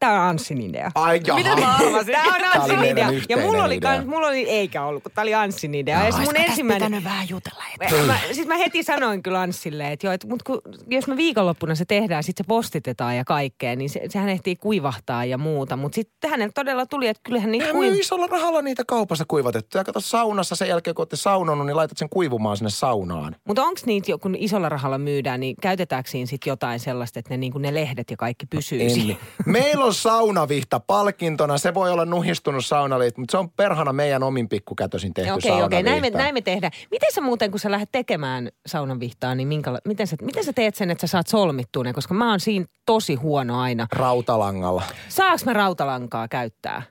tämä 0.00 0.12
on 0.12 0.20
Anssin 0.20 0.60
idea. 0.60 0.90
Ai 0.94 1.20
jaha. 1.26 1.38
Mitä 1.38 1.56
mä 1.56 1.76
arvasin? 1.76 2.12
Tämä 2.12 2.34
on 2.34 2.40
Tää 2.52 2.62
oli 2.64 2.72
Anssin 2.72 2.90
idea. 2.92 3.08
Ja 3.28 3.36
mulla 3.36 3.64
oli, 3.64 3.76
idea. 3.76 3.90
kans, 3.96 4.06
mulla 4.06 4.26
oli, 4.28 4.48
eikä 4.48 4.84
ollut, 4.84 5.02
kun 5.02 5.12
tämä 5.14 5.22
oli 5.22 5.34
Anssin 5.34 5.74
idea. 5.74 6.04
Ja 6.04 6.12
se 6.12 6.18
mun 6.20 6.36
ensimmäinen... 6.36 7.04
vähän 7.04 7.26
jutella. 7.30 7.62
Mä, 7.90 8.06
mä, 8.06 8.18
siis 8.32 8.46
mä 8.46 8.56
heti 8.56 8.82
sanoin 8.82 9.22
kyllä 9.22 9.40
Anssille, 9.40 9.92
että 9.92 10.06
joo, 10.06 10.12
että 10.14 10.26
mut 10.26 10.42
kun, 10.42 10.60
jos 10.90 11.06
me 11.06 11.16
viikonloppuna 11.16 11.74
se 11.74 11.84
tehdään, 11.84 12.22
sitten 12.22 12.44
se 12.44 12.48
postitetaan 12.48 13.16
ja 13.16 13.24
kaikkea, 13.24 13.76
niin 13.76 13.90
se, 13.90 14.00
sehän 14.08 14.28
ehtii 14.28 14.56
kuivahtaa 14.56 15.24
ja 15.24 15.38
muuta. 15.38 15.76
Mutta 15.76 15.94
sitten 15.94 16.30
hänelle 16.30 16.52
todella 16.54 16.86
tuli, 16.86 17.08
että 17.08 17.20
kyllähän 17.24 17.52
niitä 17.52 17.66
Eihän 17.66 17.80
me 17.80 17.86
kuiv... 17.88 18.00
isolla 18.00 18.26
rahalla 18.26 18.62
niitä 18.62 18.82
kaupassa 18.86 19.24
kuivatettu. 19.28 19.78
Ja 19.78 19.84
kato 19.84 20.00
saunassa 20.00 20.56
sen 20.56 20.68
jälkeen, 20.68 20.94
kun 20.94 21.00
olette 21.02 21.16
saunonut, 21.26 21.66
niin 21.66 21.76
laitat 21.76 21.98
sen 21.98 22.08
kuivumaan 22.08 22.56
sinne 22.56 22.70
saunaan. 22.70 23.36
Mutta 23.44 23.62
onko 23.62 23.80
niitä, 23.86 24.12
kun 24.20 24.34
isolla 24.38 24.68
rahalla 24.68 24.98
myydään, 24.98 25.40
niin 25.40 25.56
käytetäänkö 25.62 26.10
siinä 26.10 26.26
sitten 26.26 26.50
jotain 26.50 26.80
sellaista, 26.80 27.18
että 27.18 27.30
ne, 27.30 27.36
niin 27.36 27.52
ne 27.58 27.74
lehdet 27.74 28.10
ja 28.10 28.16
kaikki 28.16 28.46
pysyy 28.46 28.82
En. 28.82 28.90
siinä? 28.90 29.14
Meillä 29.46 29.84
on 29.84 29.94
saunavihta 29.94 30.80
palkintona. 30.80 31.58
Se 31.58 31.74
voi 31.74 31.90
olla 31.90 32.04
nuhistunut 32.04 32.64
saunaliit, 32.66 33.16
mutta 33.18 33.32
se 33.32 33.38
on 33.38 33.50
perhana 33.50 33.92
meidän 33.92 34.22
omin 34.22 34.48
pikkukätösin 34.48 35.14
tehty 35.14 35.30
Okei, 35.30 35.36
okei, 35.50 35.50
saunavihta. 35.60 35.90
näin, 35.90 36.02
me, 36.02 36.10
näin 36.10 36.34
me 36.34 36.40
tehdään. 36.40 36.72
Miten 36.90 37.08
sä 37.14 37.20
muuten, 37.20 37.50
kun 37.50 37.60
sä 37.60 37.70
lähdet 37.70 37.88
tekemään 37.92 38.48
saunanvihtaa, 38.66 39.34
niin 39.34 39.48
minkäla- 39.48 39.80
miten, 39.84 40.06
sä, 40.06 40.16
miten 40.22 40.44
sä 40.44 40.52
teet 40.52 40.74
sen, 40.74 40.90
että 40.90 41.06
sä 41.06 41.10
saat 41.10 41.26
solmittua 41.26 41.84
ne? 41.84 41.92
Koska 41.92 42.14
mä 42.14 42.30
oon 42.30 42.40
siinä 42.40 42.66
tosi 42.86 43.14
huono 43.14 43.60
aina. 43.60 43.86
Rautalangalla. 43.92 44.82
Saaks 45.08 45.44
mä 45.44 45.52
rautalankaa 45.52 46.28
käyttää? 46.28 46.82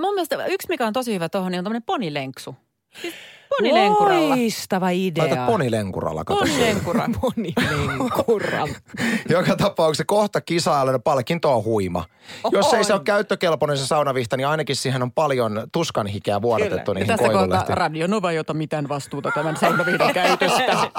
Mun 0.00 0.14
mielestä 0.14 0.46
yksi, 0.46 0.68
mikä 0.68 0.86
on 0.86 0.92
tosi 0.92 1.14
hyvä 1.14 1.28
tuohon, 1.28 1.52
niin 1.52 1.58
on 1.58 1.64
tämmöinen 1.64 1.82
ponilenksu. 1.86 2.56
Siis 3.02 3.14
ponilenkuralla. 3.58 4.28
Loistava 4.28 4.90
idea. 4.90 5.24
Laita 5.24 5.46
ponilenkuralla, 5.46 6.24
kato. 6.24 6.40
Ponilenkura. 6.40 7.08
Ponilenkuralla. 7.20 8.74
Joka 9.28 9.56
tapauksessa 9.56 10.04
kohta 10.04 10.40
kisailu, 10.40 10.98
palkinto 10.98 11.56
on 11.56 11.64
huima. 11.64 12.04
Jos 12.52 12.74
ei 12.74 12.84
se 12.84 12.92
ole 12.92 13.02
käyttökelpoinen 13.04 13.78
se 13.78 13.86
saunavihta, 13.86 14.36
niin 14.36 14.46
ainakin 14.46 14.76
siihen 14.76 15.02
on 15.02 15.12
paljon 15.12 15.68
tuskanhikeä 15.72 16.42
vuodatettu 16.42 16.90
Ja 16.90 16.94
niihin 16.94 17.18
koivulehtiin. 17.18 17.76
Radio 17.76 18.06
Nova, 18.06 18.32
jota 18.32 18.54
mitään 18.54 18.88
vastuuta 18.88 19.30
tämän 19.34 19.56
saunavihdon 19.56 20.14
käytöstä. 20.22 20.90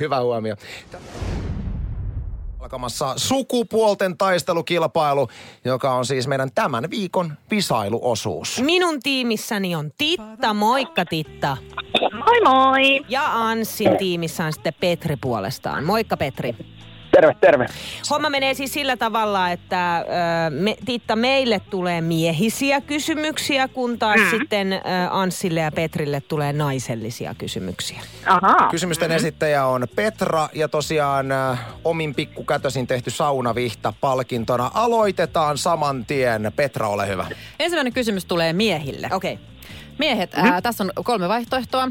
Hyvä 0.00 0.20
huomio. 0.20 0.56
Alkamassa 2.68 3.12
sukupuolten 3.16 4.18
taistelukilpailu, 4.18 5.28
joka 5.64 5.94
on 5.94 6.06
siis 6.06 6.26
meidän 6.26 6.50
tämän 6.54 6.90
viikon 6.90 7.32
visailuosuus. 7.50 8.62
Minun 8.62 9.00
tiimissäni 9.02 9.74
on 9.74 9.90
Titta. 9.98 10.54
Moikka 10.54 11.04
Titta. 11.04 11.56
Moi 12.12 12.40
moi! 12.44 13.00
Ja 13.08 13.32
Anssin 13.32 13.96
tiimissä 13.96 14.44
on 14.44 14.52
sitten 14.52 14.74
Petri 14.80 15.16
puolestaan. 15.16 15.84
Moikka 15.84 16.16
Petri. 16.16 16.56
Terve, 17.18 17.34
terve. 17.40 17.66
Homma 18.10 18.30
menee 18.30 18.54
siis 18.54 18.72
sillä 18.72 18.96
tavalla, 18.96 19.50
että 19.50 20.04
me, 20.50 20.76
Titta, 20.84 21.16
meille 21.16 21.60
tulee 21.70 22.00
miehisiä 22.00 22.80
kysymyksiä, 22.80 23.68
kun 23.68 23.98
taas 23.98 24.20
mm. 24.20 24.30
sitten 24.30 24.80
Anssille 25.10 25.60
ja 25.60 25.72
Petrille 25.72 26.20
tulee 26.20 26.52
naisellisia 26.52 27.34
kysymyksiä. 27.34 28.00
Ahaa. 28.26 28.68
Kysymysten 28.70 29.12
esittäjä 29.12 29.66
on 29.66 29.86
Petra 29.94 30.48
ja 30.54 30.68
tosiaan 30.68 31.32
äh, 31.32 31.58
omin 31.84 32.14
pikkukätösin 32.14 32.86
tehty 32.86 33.10
saunavihta 33.10 33.92
palkintona. 34.00 34.70
Aloitetaan 34.74 35.58
saman 35.58 36.06
tien. 36.06 36.52
Petra, 36.56 36.88
ole 36.88 37.08
hyvä. 37.08 37.26
Ensimmäinen 37.60 37.92
kysymys 37.92 38.24
tulee 38.24 38.52
miehille. 38.52 39.08
Okei. 39.12 39.32
Okay. 39.32 39.44
Miehet, 39.98 40.34
ää, 40.34 40.62
tässä 40.62 40.84
on 40.84 40.90
kolme 41.04 41.28
vaihtoehtoa. 41.28 41.88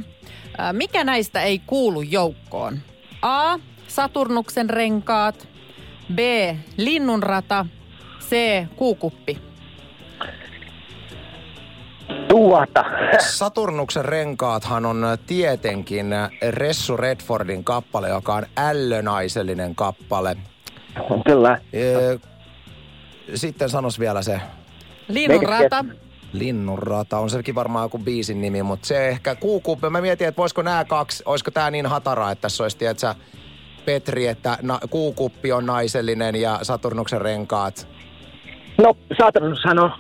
Ää, 0.58 0.74
mikä 0.74 1.04
näistä 1.04 1.42
ei 1.42 1.60
kuulu 1.60 2.02
joukkoon? 2.02 2.80
A. 3.22 3.60
Saturnuksen 3.88 4.70
renkaat. 4.70 5.48
B. 6.16 6.20
Linnunrata. 6.78 7.66
C. 8.20 8.36
Kuukuppi. 8.76 9.38
Tuota. 12.28 12.86
Saturnuksen 13.38 14.06
renkaathan 14.06 14.86
on 14.86 15.06
tietenkin 15.28 16.08
Ressu 16.50 16.98
Redfordin 16.98 17.64
kappale, 17.64 18.10
joka 18.10 18.34
on 18.36 18.46
ällönaisellinen 18.58 19.76
kappale. 19.76 20.38
Kyllä. 21.26 21.62
Sitten 23.36 23.70
sanos 23.70 24.00
vielä 24.00 24.22
se 24.22 24.42
Linnunrata. 25.08 25.86
Linnunrata. 26.34 27.20
On 27.20 27.30
sekin 27.30 27.56
varmaan 27.56 27.86
joku 27.86 28.00
biisin 28.00 28.42
nimi, 28.42 28.64
mutta 28.64 28.88
se 28.88 29.10
ehkä 29.10 29.36
kuukuppi. 29.36 29.90
Mä 29.90 30.02
mietin, 30.02 30.28
että 30.28 30.38
voisiko 30.42 30.62
nämä 30.62 30.86
kaksi, 30.86 31.24
olisiko 31.26 31.52
tämä 31.52 31.72
niin 31.72 31.86
hatara, 31.86 32.32
että 32.32 32.42
tässä 32.42 32.64
olisi, 32.64 32.78
tiedätkö, 32.78 33.16
Petri, 33.92 34.28
että 34.28 34.58
na, 34.62 34.80
kuukuppi 34.90 35.52
on 35.52 35.66
naisellinen 35.66 36.36
ja 36.36 36.60
Saturnuksen 36.62 37.22
renkaat. 37.22 37.88
No, 38.78 38.98
Saturnushan 39.18 39.80
on 39.80 39.92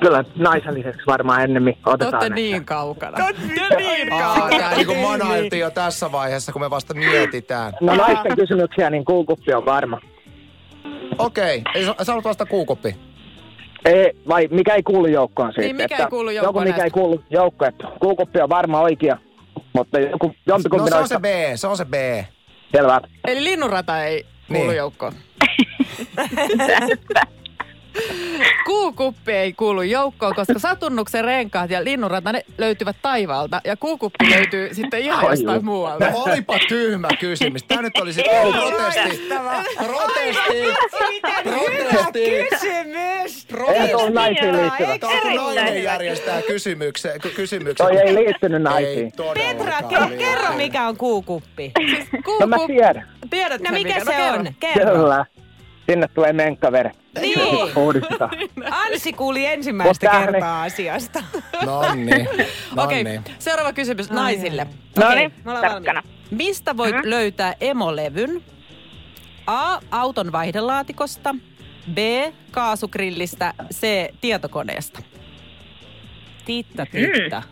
kyllä 0.00 0.24
naiselliseksi 0.36 1.00
varmaan 1.06 1.42
ennemmin 1.42 1.74
Te 1.74 1.80
otetaan. 1.90 2.22
että- 2.22 2.34
niin 2.34 2.64
kaukana. 2.64 3.16
Te 3.16 3.22
olette 3.22 3.42
niin 3.76 4.12
Aa, 4.12 4.48
tää 4.50 4.74
niinku 4.74 4.94
manailtiin 4.94 5.60
jo 5.60 5.70
tässä 5.70 6.12
vaiheessa, 6.12 6.52
kun 6.52 6.60
me 6.62 6.70
vasta 6.70 6.94
mietitään. 6.94 7.72
No 7.80 7.94
naisten 7.94 8.36
kysymyksiä, 8.36 8.90
niin 8.90 9.04
kuukuppi 9.04 9.54
on 9.54 9.64
varma. 9.64 10.00
Okei, 11.18 11.62
ei 11.74 11.84
sä- 11.84 11.94
sä 12.02 12.12
haluat 12.12 12.24
vasta 12.24 12.46
kuukuppi. 12.46 12.96
Ei, 13.84 14.12
vai 14.28 14.48
mikä 14.50 14.74
ei 14.74 14.82
kuulu 14.82 15.06
joukkoon 15.06 15.48
siitä? 15.52 15.60
Niin, 15.60 15.76
mikä 15.76 15.84
että 15.94 16.04
ei 16.04 16.10
kuulu 16.10 16.30
Joku, 16.30 16.44
joukkoon 16.44 16.64
mikä 16.64 16.70
näistä? 16.78 16.84
ei 16.84 16.90
kuulu 16.90 17.22
joukkoon. 17.30 17.68
että 17.68 17.84
Kuukuppi 18.00 18.40
on 18.40 18.48
varma 18.48 18.80
oikea, 18.80 19.18
mutta 19.72 19.98
joku, 20.00 20.26
No 20.26 20.32
jompikumpi 20.46 20.90
se 20.90 20.96
on 20.96 21.08
se 21.08 21.18
B, 21.18 21.24
se 21.54 21.66
on 21.66 21.76
se 21.76 21.84
B. 21.84 21.94
Selvä. 22.72 23.00
Eli 23.26 23.44
linnunrata 23.44 24.04
ei 24.04 24.26
kuulu 24.48 24.66
Niin. 24.66 24.76
joukkoon. 24.76 25.12
Kuukuppi 28.66 29.32
ei 29.32 29.52
kuulu 29.52 29.82
joukkoon, 29.82 30.34
koska 30.34 30.58
satunnuksen 30.58 31.24
renkaat 31.24 31.70
ja 31.70 31.84
linnunrata 31.84 32.32
ne 32.32 32.44
löytyvät 32.58 32.96
taivaalta 33.02 33.60
ja 33.64 33.76
kuukuppi 33.76 34.30
löytyy 34.30 34.74
sitten 34.74 35.00
ihan 35.00 35.24
jostain 35.30 35.64
muualta. 35.64 36.10
No 36.10 36.18
olipa 36.22 36.58
tyhmä 36.68 37.08
kysymys. 37.20 37.62
Tämä 37.62 37.82
nyt 37.82 37.96
oli 37.98 38.12
sitten 38.12 38.40
protesti. 38.52 39.28
Protesti. 39.76 40.72
Protesti. 41.42 42.30
Kysymys! 42.50 43.46
Protesti. 43.46 44.10
naisiin 44.12 44.56
liittyvä. 44.56 44.98
Tämä 44.98 45.12
on 45.12 45.18
Erittäin 45.18 45.54
nainen 45.56 45.82
järjestää 45.82 46.42
kysymyksen. 46.42 47.20
ky- 47.20 47.30
kysymyksen. 47.30 47.86
Toi 47.86 47.96
ei 47.96 48.14
liittynyt 48.14 48.62
naisiin. 48.62 49.12
Petra, 49.34 50.08
kerro 50.18 50.52
mikä 50.56 50.88
on 50.88 50.96
kuukuppi. 50.96 51.72
No 52.40 52.46
mä 52.46 52.56
tiedän. 52.66 53.08
Tiedätkö 53.30 53.68
No 53.68 53.74
mikä 53.74 53.98
mikä? 53.98 54.04
se 54.12 54.22
on? 54.32 54.48
Kerro. 54.60 54.92
Kyllä. 54.94 55.26
Sinne 55.92 56.08
tulee 56.08 56.32
menkkaveri. 56.32 56.90
Niin. 57.20 57.38
Uudistetaan. 57.76 58.30
Anssi 58.70 59.12
kuuli 59.12 59.46
ensimmäistä 59.46 60.10
Mut 60.12 60.20
kertaa 60.24 60.62
asiasta. 60.62 61.22
No 61.66 61.94
niin. 61.94 62.28
No 62.76 62.82
Okei, 62.84 63.04
niin. 63.04 63.24
seuraava 63.38 63.72
kysymys 63.72 64.10
naisille. 64.10 64.66
No 64.98 65.14
niin, 65.14 65.32
me 65.44 65.50
ollaan 65.50 65.72
tarkkana. 65.72 66.02
Mistä 66.30 66.76
voit 66.76 67.04
löytää 67.04 67.54
emolevyn? 67.60 68.42
A. 69.46 69.78
Auton 69.90 70.32
vaihdelaatikosta. 70.32 71.34
B. 71.94 71.98
Kaasugrillistä. 72.50 73.54
C. 73.74 73.86
Tietokoneesta. 74.20 75.00
Titta, 76.44 76.86
titta. 76.92 77.42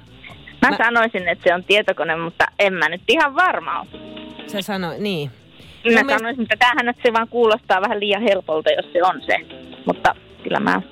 Mä, 0.62 0.70
Mä- 0.70 0.76
sanoisin, 0.76 1.28
että 1.28 1.44
se 1.48 1.54
on 1.54 1.64
tietokone, 1.64 2.16
mutta 2.16 2.46
en 2.58 2.72
mä 2.74 2.88
nyt 2.88 3.02
ihan 3.08 3.34
varma 3.34 3.80
ole. 3.80 3.88
Se 4.46 4.62
sanoi, 4.62 4.98
niin. 4.98 5.30
Mä 5.84 5.90
mielestä- 5.90 6.18
sanoisin, 6.18 6.42
että 6.42 6.56
tämähän 6.56 6.86
nyt 6.86 6.96
se 7.06 7.12
vaan 7.12 7.28
kuulostaa 7.28 7.80
vähän 7.82 8.00
liian 8.00 8.22
helpolta, 8.22 8.70
jos 8.70 8.86
se 8.92 9.02
on 9.02 9.22
se. 9.26 9.36
Mutta 9.86 10.14
kyllä 10.42 10.60
mä 10.60 10.82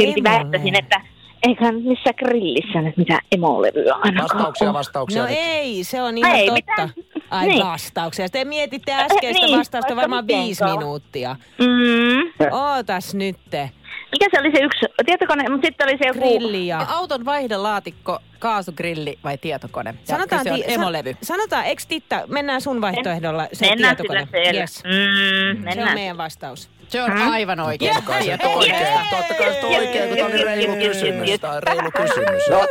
silti 0.00 0.22
väittäisin, 0.24 0.78
että 0.78 1.00
eikä 1.46 1.72
nyt 1.72 1.84
missä 1.84 2.12
grillissä 2.12 2.80
nyt 2.82 2.96
mitään 2.96 3.20
emolevyä 3.32 3.94
ainakaan 3.94 4.28
Vastauksia, 4.38 4.72
vastauksia. 4.72 5.22
No 5.22 5.28
nyt. 5.28 5.38
ei, 5.40 5.84
se 5.84 6.02
on 6.02 6.18
ihan 6.18 6.34
Ei 6.34 6.46
totta. 6.46 6.54
mitään. 6.54 6.90
Ai 7.30 7.46
Niin. 7.46 7.66
vastauksia. 7.66 8.28
Te 8.28 8.44
mietitte 8.44 8.92
äskeistä 8.94 9.46
Niin, 9.46 9.58
vastausta 9.58 9.96
varmaan 9.96 10.26
viisi 10.26 10.64
minuuttia. 10.64 11.36
Mm. 11.58 12.52
Ootas 12.52 13.14
nytte. 13.14 13.70
Mikä 14.12 14.26
se 14.30 14.40
oli 14.40 14.50
se 14.56 14.58
yksi 14.62 14.86
tietokone, 15.06 15.48
mutta 15.48 15.66
sitten 15.66 15.88
oli 15.88 15.98
se 15.98 16.06
joku... 16.06 16.18
Grilli 16.38 16.66
ja... 16.66 16.86
Auton 16.88 17.24
vaihdelaatikko, 17.24 18.18
kaasugrilli 18.38 19.18
vai 19.24 19.38
tietokone? 19.38 19.90
Ja 19.90 20.06
Sanotaan, 20.16 20.42
kyse 20.42 20.52
on 20.52 20.60
ti- 20.62 20.72
emolevy. 20.72 21.12
San, 21.12 21.24
sanotaan, 21.24 21.64
eikö 21.64 21.82
Titta, 21.88 22.22
mennään 22.28 22.60
sun 22.60 22.80
vaihtoehdolla 22.80 23.48
se 23.52 23.68
mennään 23.68 23.96
tietokone. 23.96 24.28
sillä. 24.46 24.60
Yes. 24.60 24.82
Mm, 24.84 24.90
Se 24.90 25.50
on 25.58 25.64
mennään. 25.64 25.94
meidän 25.94 26.16
vastaus. 26.16 26.68
Se 26.88 27.02
on 27.02 27.12
aivan 27.12 27.60
oikein. 27.60 27.94
Totta 27.94 28.10
kai 28.10 28.22
se 28.24 28.38
on 28.44 28.56
oikein. 28.56 28.86
Totta 29.10 29.34
kai 29.34 29.52
se 29.52 29.66
on 29.66 29.74
oikein, 29.76 30.08
kun 30.08 30.16
tämä 30.18 30.26
on 30.28 30.32
reilu 30.44 30.76
kysymys. 30.76 31.40
Tämä 31.40 31.52
on 31.52 31.62
reilu 31.62 31.90
kysymys. 31.90 32.42
No. 32.50 32.66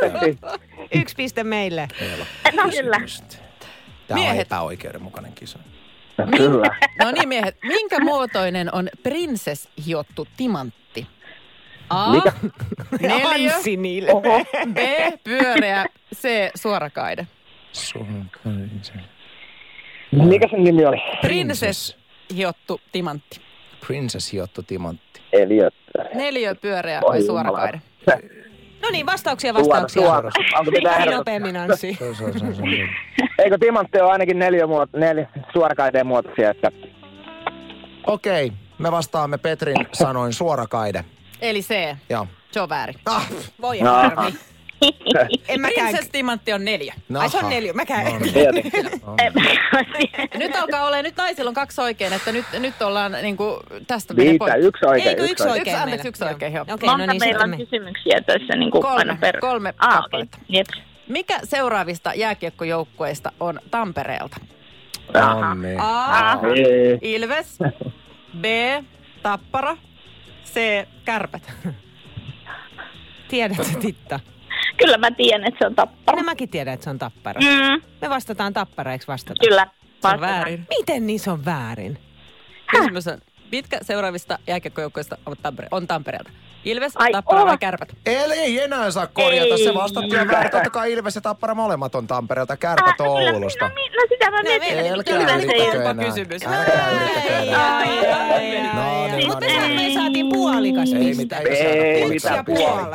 Yksi 0.94 1.14
piste 1.16 1.44
meille. 1.44 1.88
No 2.56 2.62
kyllä. 2.70 3.00
Tämä 4.08 4.20
on 4.30 4.36
epäoikeudenmukainen 4.36 5.32
kisa. 5.32 5.58
No, 6.18 6.26
Kyllä. 6.36 6.76
No 7.04 7.10
niin 7.10 7.28
miehet, 7.28 7.56
minkä 7.62 8.00
muotoinen 8.00 8.74
on 8.74 8.88
princess 9.02 9.68
hiottu 9.86 10.26
timantti? 10.36 11.06
A. 11.90 12.10
Mikä? 12.12 12.32
Nilve. 13.76 14.12
Oho. 14.12 14.44
B. 14.72 14.76
Pyöreä. 15.24 15.86
C. 16.14 16.28
Suorakaide. 16.54 17.26
Mikä 20.12 20.48
sen 20.50 20.64
nimi 20.64 20.84
oli? 20.84 20.96
Princess 21.20 21.96
hiottu 22.36 22.80
timantti. 22.92 23.40
Princess 23.86 24.32
Hiotto 24.32 24.62
Timantti. 24.62 25.20
Eliot. 25.32 25.74
Neliö, 26.14 26.54
pyöreä 26.54 27.00
vai 27.08 27.22
suorakaide? 27.22 27.80
No 28.82 28.88
niin, 28.92 29.06
vastauksia, 29.06 29.52
Suora, 29.52 29.64
vastauksia. 29.68 30.02
suora. 30.02 30.30
Onko 30.58 30.70
pitää 30.72 30.92
Ei 30.92 30.98
ehdottaa? 30.98 31.18
nopeammin, 31.18 31.56
on- 31.56 31.70
Eikö 33.38 33.58
timantti 33.58 34.00
ole 34.00 34.12
ainakin 34.12 34.38
neljä, 34.38 34.64
muot- 34.64 34.98
neljä 34.98 35.28
suorakaiteen 35.52 36.06
muotoisia, 36.06 36.50
että 36.50 36.70
Okei, 38.06 38.52
me 38.78 38.90
vastaamme 38.92 39.38
Petrin 39.38 39.76
sanoin 39.92 40.32
suorakaide. 40.32 41.04
Eli 41.40 41.60
C. 41.62 41.96
Joo. 42.10 42.26
Se 42.50 42.60
on 42.60 42.68
väärin. 42.68 42.94
Ah, 43.06 43.28
Voi 43.60 43.80
No. 43.80 43.92
harmi. 43.92 44.34
En 45.48 45.60
mäkään. 45.60 45.86
Princess 45.88 46.08
timantti 46.12 46.52
on 46.52 46.64
neljä. 46.64 46.94
Ai 47.18 47.28
se 47.30 47.36
on 47.36 47.42
naha. 47.42 47.54
neljä, 47.54 47.72
mäkään. 47.72 48.04
No 48.12 48.18
niin. 48.18 48.32
tietenkin. 48.34 48.72
Nyt 50.38 50.56
alkaa 50.56 50.86
olla, 50.86 51.02
nyt 51.02 51.16
naisilla 51.16 51.48
on 51.48 51.54
kaksi 51.54 51.80
oikein, 51.80 52.12
että 52.12 52.32
nyt, 52.32 52.44
nyt 52.58 52.82
ollaan 52.82 53.12
niinku, 53.12 53.60
tästä 53.86 54.14
menee 54.14 54.30
Viitä, 54.30 54.38
poikki. 54.44 54.60
yksi 54.66 54.86
oikein. 54.86 55.08
Eikö 55.08 55.22
yksi 55.24 55.42
oikein 55.48 55.60
Yksi, 55.60 55.74
anteeksi, 55.74 55.96
meillä? 56.04 56.08
yksi 56.08 56.24
oikein, 56.24 56.52
joo. 56.52 56.64
No 56.68 56.76
Monta 56.82 56.96
niin, 57.06 57.20
meillä 57.20 57.24
sitten 57.24 57.42
on 57.42 57.50
me. 57.50 57.56
kysymyksiä 57.56 58.20
tässä 58.26 58.56
niin 58.56 58.70
kuin 58.70 58.82
Kolme, 58.82 58.98
aina 58.98 59.16
per... 59.20 59.40
kolme 59.40 59.74
ah, 59.78 59.94
kappaletta. 60.02 60.38
okei. 60.42 60.56
Jep. 60.58 60.66
Mikä 61.08 61.38
seuraavista 61.44 62.14
jääkiekkojoukkueista 62.14 63.32
on 63.40 63.60
Tampereelta? 63.70 64.36
No 65.14 65.54
niin. 65.54 65.80
A. 65.80 66.38
Ei. 66.56 66.98
Ilves. 67.14 67.58
B. 68.40 68.44
Tappara. 69.22 69.76
C. 70.54 70.86
Kärpät. 71.04 71.52
Tiedätkö, 73.28 73.64
Titta? 73.80 74.20
Kyllä 74.76 74.98
mä 74.98 75.10
tiedän, 75.10 75.46
että 75.48 75.58
se 75.58 75.66
on 75.66 75.74
tappara. 75.74 76.18
No 76.18 76.24
mäkin 76.24 76.48
tiedän, 76.48 76.74
että 76.74 76.84
se 76.84 76.90
on 76.90 76.98
tappara. 76.98 77.40
Mm, 77.40 77.82
Me 78.02 78.10
vastataan 78.10 78.52
tappara, 78.52 78.92
eikö 78.92 79.04
vastata? 79.08 79.40
kyllä. 79.48 79.62
Se 79.64 79.70
on 79.70 80.02
vastataan. 80.02 80.20
väärin. 80.20 80.66
Miten 80.78 81.06
niin 81.06 81.20
se 81.20 81.30
on 81.30 81.44
väärin? 81.44 81.98
Kysymys 82.70 83.06
on, 83.08 83.18
mitkä 83.52 83.78
seuraavista 83.82 84.38
jääkiekkojoukkueista 84.46 85.18
ovat 85.26 85.38
Tampere- 85.42 85.68
on 85.70 85.86
Tampereelta? 85.86 86.30
Ilves, 86.64 86.92
Ai, 86.96 87.12
Tappara 87.12 87.46
vai 87.46 87.58
Kärpät? 87.58 87.88
Eli 88.06 88.34
ei 88.34 88.60
enää 88.60 88.90
saa 88.90 89.06
korjata. 89.06 89.56
Se 89.56 89.62
Ei. 89.68 89.74
vastattiin 89.74 90.28
väärin. 90.30 90.50
Totta 90.50 90.70
kai 90.70 90.92
Ilves 90.92 91.14
ja 91.14 91.20
Tappara 91.20 91.54
molemmat 91.54 91.94
on 91.94 92.06
Tampereelta, 92.06 92.56
kärpät 92.56 92.94
no 92.98 93.12
on 93.12 93.18
kyllä, 93.18 93.32
Oulusta. 93.32 93.68
No, 93.68 93.74
niin, 93.74 93.92
no 93.92 94.02
sitä 94.08 94.30
mä 94.30 94.42
mietin. 94.42 94.74
me- 94.74 94.80
että 94.80 94.92
Älkää 94.94 95.38
se 95.38 95.44
yrittäkö 95.44 95.90
enää. 95.90 96.04
kysymys. 96.04 96.42
Älkää 96.46 96.90
yrittäkö 96.90 97.28
enää. 97.28 97.84
No 98.74 99.16
niin, 99.16 99.26
Mutta 99.28 99.46
no 99.46 99.60
niin. 99.68 99.76
me 99.76 99.94
saatiin 99.94 100.28
puolikas 100.28 100.92
Ei 100.92 101.14
mitään, 101.14 101.46
ei 101.46 102.08
mitään 102.08 102.44
pisteitä. 102.44 102.94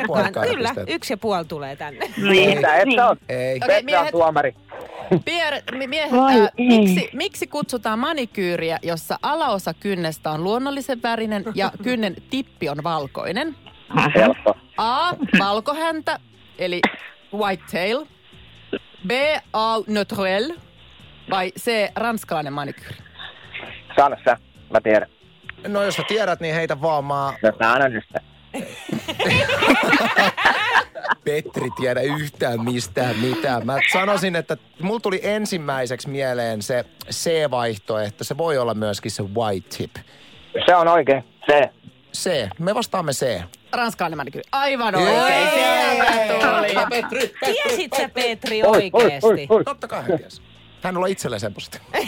puolikkaita 0.06 0.54
Kyllä, 0.54 0.74
yksi 0.86 1.12
ja 1.12 1.16
puoli 1.16 1.44
tulee 1.44 1.76
tänne. 1.76 2.10
Niin. 2.16 2.56
Mitä, 2.56 2.76
et 2.76 2.88
sä 2.96 3.06
oot? 3.08 3.18
Ei. 3.28 3.56
Okei, 3.56 3.60
Petra 3.60 3.76
on 3.78 3.84
miehet. 3.84 4.10
tuomari. 4.10 4.54
Pierre, 5.24 5.62
mi- 5.72 5.86
miehet, 5.86 6.12
ää, 6.12 6.48
ei. 6.58 6.66
miksi, 6.68 7.10
miksi 7.12 7.46
kutsutaan 7.46 7.98
manikyyriä, 7.98 8.78
jossa 8.82 9.18
alaosa 9.22 9.74
kynnestä 9.74 10.30
on 10.30 10.44
luonnollisen 10.44 11.02
värinen 11.02 11.44
ja 11.54 11.70
kynnen 11.84 12.14
tippi 12.30 12.68
on 12.68 12.78
valkoinen? 12.84 13.56
Helppo. 14.14 14.54
A. 14.76 15.12
Valkohäntä, 15.38 16.18
eli 16.58 16.80
whitetail. 17.34 18.04
B. 19.06 19.10
A. 19.52 19.74
Naturel. 19.86 20.50
Vai 21.30 21.52
C. 21.58 21.70
Ranskalainen 21.96 22.52
manikyyri. 22.52 22.96
Sano 23.96 24.16
sä. 24.24 24.36
Mä 24.72 24.80
tiedän. 24.80 25.08
No 25.68 25.82
jos 25.82 25.94
sä 25.94 26.02
tiedät, 26.08 26.40
niin 26.40 26.54
heitä 26.54 26.80
vaan. 26.80 27.04
Mä 27.04 27.32
No 27.42 27.88
nyt 27.88 28.04
sitä. 28.06 28.20
Petri 31.24 31.70
tiedä 31.80 32.00
yhtään 32.00 32.64
mistään 32.64 33.18
mitään. 33.18 33.66
Mä 33.66 33.78
sanoisin, 33.92 34.36
että 34.36 34.56
mulla 34.80 35.00
tuli 35.00 35.20
ensimmäiseksi 35.22 36.08
mieleen 36.08 36.62
se 36.62 36.84
C-vaihtoehto. 37.10 38.24
Se 38.24 38.38
voi 38.38 38.58
olla 38.58 38.74
myöskin 38.74 39.10
se 39.10 39.22
white 39.22 39.76
tip. 39.76 39.96
Se 40.66 40.76
on 40.76 40.88
oikein. 40.88 41.24
Se. 41.46 41.70
C. 42.16 42.48
Me 42.58 42.74
vastaamme 42.74 43.12
C. 43.12 43.40
Ranskalainen 43.72 44.16
manikyyri. 44.16 44.48
Aivan 44.52 44.94
oikein. 44.94 45.48
Sieltä 45.54 46.06
tuli. 46.46 46.86
Petri, 46.90 47.34
Tiesit 47.44 47.92
sä 47.96 48.08
Petri 48.08 48.62
Oi, 48.62 48.68
oi, 48.68 48.90
oi, 48.92 49.04
oikeesti? 49.04 49.46
oi. 49.48 49.64
Totta 49.64 49.88
kai 49.88 50.02
hän 50.02 50.18
tiesi. 50.18 50.42
Hän 50.82 50.96
on 50.96 51.08
itselleen 51.08 51.40
semmoista. 51.40 51.78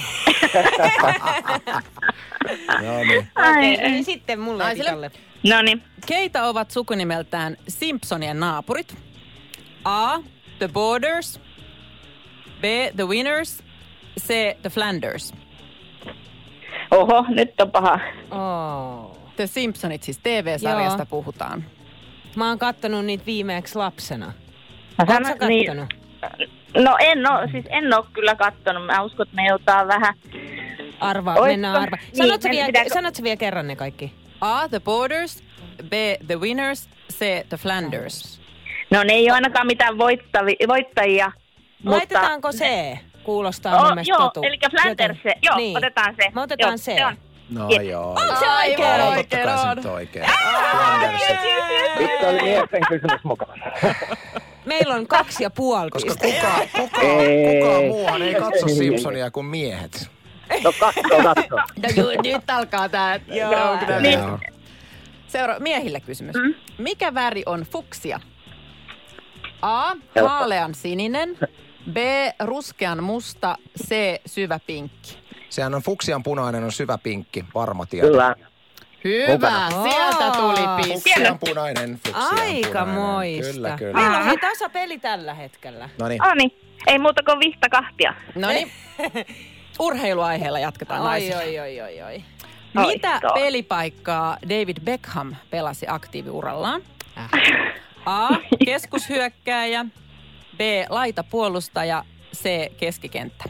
no 2.82 3.04
niin. 3.04 3.28
Okei, 3.50 3.76
niin 3.90 4.04
sitten 4.04 4.40
mulle 4.40 4.64
ja. 4.64 4.74
Titalle. 4.74 5.10
No 5.50 5.62
niin. 5.62 5.82
Keitä 6.06 6.44
ovat 6.44 6.70
sukunimeltään 6.70 7.56
Simpsonien 7.68 8.40
naapurit? 8.40 8.96
A. 9.84 10.18
The 10.58 10.68
Borders. 10.68 11.40
B. 12.60 12.64
The 12.96 13.04
Winners. 13.08 13.62
C. 14.20 14.28
The 14.62 14.70
Flanders. 14.70 15.34
Oho, 16.90 17.24
nyt 17.28 17.60
on 17.60 17.70
paha. 17.70 17.98
Oh. 18.30 19.18
The 19.36 19.46
Simpsonit, 19.46 20.02
siis 20.02 20.18
TV-sarjasta 20.18 20.98
Joo. 20.98 21.06
puhutaan. 21.06 21.64
Mä 22.36 22.48
oon 22.48 22.58
kattonut 22.58 23.04
niitä 23.04 23.26
viimeksi 23.26 23.78
lapsena. 23.78 24.26
Mä 24.98 25.04
sanon- 25.06 25.26
sä 25.26 25.36
kattonut? 25.38 25.94
No 26.74 26.96
en 27.00 27.30
oo, 27.30 27.48
siis 27.52 27.64
en 27.68 27.94
oo 27.94 28.06
kyllä 28.12 28.34
kattonut. 28.34 28.86
Mä 28.86 29.02
uskon, 29.02 29.26
että 29.26 29.36
me 29.36 29.46
joutaa 29.48 29.86
vähän. 29.88 30.14
Arvaa, 31.00 31.34
Oisko- 31.34 31.46
mennään 31.46 31.76
arvaa. 31.76 31.98
niin, 32.02 32.16
Sanotko 32.16 32.48
men 32.48 32.52
vielä, 32.56 32.66
pitääkö- 32.66 32.92
sanotko 32.94 33.22
vielä 33.22 33.36
kerran 33.36 33.66
ne 33.68 33.76
kaikki? 33.76 34.14
A. 34.40 34.68
The 34.68 34.80
Borders. 34.80 35.44
B. 35.88 35.92
The 36.26 36.36
Winners. 36.40 36.88
C. 37.12 37.18
The 37.48 37.56
Flanders. 37.56 38.40
No 38.90 39.02
ne 39.02 39.12
ei 39.12 39.24
ole 39.24 39.32
ainakaan 39.32 39.66
mitään 39.66 39.98
voittavi, 39.98 40.56
voittajia. 40.68 41.32
Mutta... 41.82 41.90
Laitetaanko 41.98 42.50
C? 42.52 42.64
Kuulostaa 43.22 43.74
Oh, 43.76 43.80
mun 43.84 43.88
mielestä 43.94 44.12
joo, 44.12 44.20
totu. 44.20 44.42
eli 44.42 44.58
Flanders 44.70 45.18
se. 45.22 45.32
Joo, 45.42 45.56
niin. 45.56 45.76
otetaan 45.76 46.14
se. 46.22 46.30
Me 46.34 46.40
otetaan 46.40 46.70
Joo, 46.72 46.76
C. 46.78 46.82
se 46.96 47.06
on. 47.06 47.16
No 47.50 47.66
Jep. 47.70 47.82
joo. 47.82 48.08
Onko 48.10 48.36
se 48.40 48.46
Aivan 48.46 49.00
oikein? 49.08 49.08
Totta 49.08 49.08
oikein 49.08 49.44
kai 49.46 49.58
se 49.58 49.68
on. 49.68 49.76
nyt 49.76 49.86
on 49.86 49.92
oikein. 49.92 50.24
Nyt 51.98 52.10
oli 52.28 52.42
miesten 52.42 52.80
kysymys 52.88 53.24
mukana. 53.24 53.54
Meillä 54.64 54.94
on 54.94 55.06
kaksi 55.06 55.42
ja 55.42 55.50
puoli 55.50 55.90
Koska 55.90 56.14
kuka, 56.14 56.66
kuka, 56.76 57.00
kuka 57.00 57.80
muuhan 57.88 58.22
ei 58.22 58.34
katso 58.34 58.68
Simpsonia 58.68 59.30
kuin 59.30 59.46
miehet. 59.46 60.08
No 60.64 60.72
katso, 60.80 61.22
katso. 61.22 61.56
No 61.56 61.88
juu, 61.96 62.22
nyt 62.22 62.50
alkaa 62.50 62.88
tää. 62.88 63.20
Joo. 63.26 64.00
Niin. 64.00 64.18
Joo. 64.18 64.38
Seura- 65.28 65.58
miehille 65.58 66.00
kysymys. 66.00 66.36
Mm. 66.36 66.54
Mikä 66.78 67.14
väri 67.14 67.42
on 67.46 67.60
fuksia? 67.62 68.20
A. 69.62 69.94
Haalean 70.26 70.74
sininen. 70.74 71.38
B. 71.92 71.96
Ruskean 72.44 73.04
musta. 73.04 73.56
C. 73.86 73.94
Syvä 74.26 74.60
pinkki. 74.66 75.18
Sehän 75.50 75.74
on 75.74 75.82
fuksian 75.82 76.22
punainen, 76.22 76.64
on 76.64 76.72
syvä 76.72 76.98
pinkki, 76.98 77.44
varma 77.54 77.86
tieto. 77.86 78.06
Kyllä. 78.08 78.34
Hyvä, 79.04 79.32
Mukana. 79.32 79.82
sieltä 79.82 80.30
tuli 80.30 80.66
piste. 80.76 81.10
Fuksian 81.10 81.38
punainen, 81.38 82.00
Aika 82.12 82.68
punainen. 82.68 82.94
moista. 82.94 83.52
Kyllä, 83.52 83.76
kyllä. 83.78 83.92
Meillä 84.00 84.18
on 84.18 84.24
hei 84.24 84.36
tasapeli 84.38 84.98
tällä 84.98 85.34
hetkellä. 85.34 85.88
No 85.98 86.08
niin. 86.08 86.22
Oh 86.26 86.34
niin, 86.34 86.52
ei 86.86 86.98
muuta 86.98 87.22
kuin 87.26 87.40
vihta 87.40 87.68
kahtia. 87.68 88.14
No 88.34 88.48
niin. 88.48 88.70
Urheiluaiheella 89.80 90.58
jatketaan 90.58 91.00
Oi, 91.00 91.06
naisilla. 91.06 91.38
oi, 91.40 91.58
oi, 91.60 91.80
oi, 91.80 92.02
oi. 92.02 92.22
Mitä 92.86 93.12
Oi, 93.14 93.20
toi. 93.20 93.30
pelipaikkaa 93.42 94.36
David 94.48 94.76
Beckham 94.84 95.34
pelasi 95.50 95.86
aktiiviurallaan? 95.88 96.82
Äh. 97.18 97.30
A. 98.06 98.28
Keskushyökkääjä. 98.64 99.84
B. 100.56 100.60
Laitapuolustaja. 100.88 102.04
C. 102.36 102.48
Keskikenttä. 102.76 103.44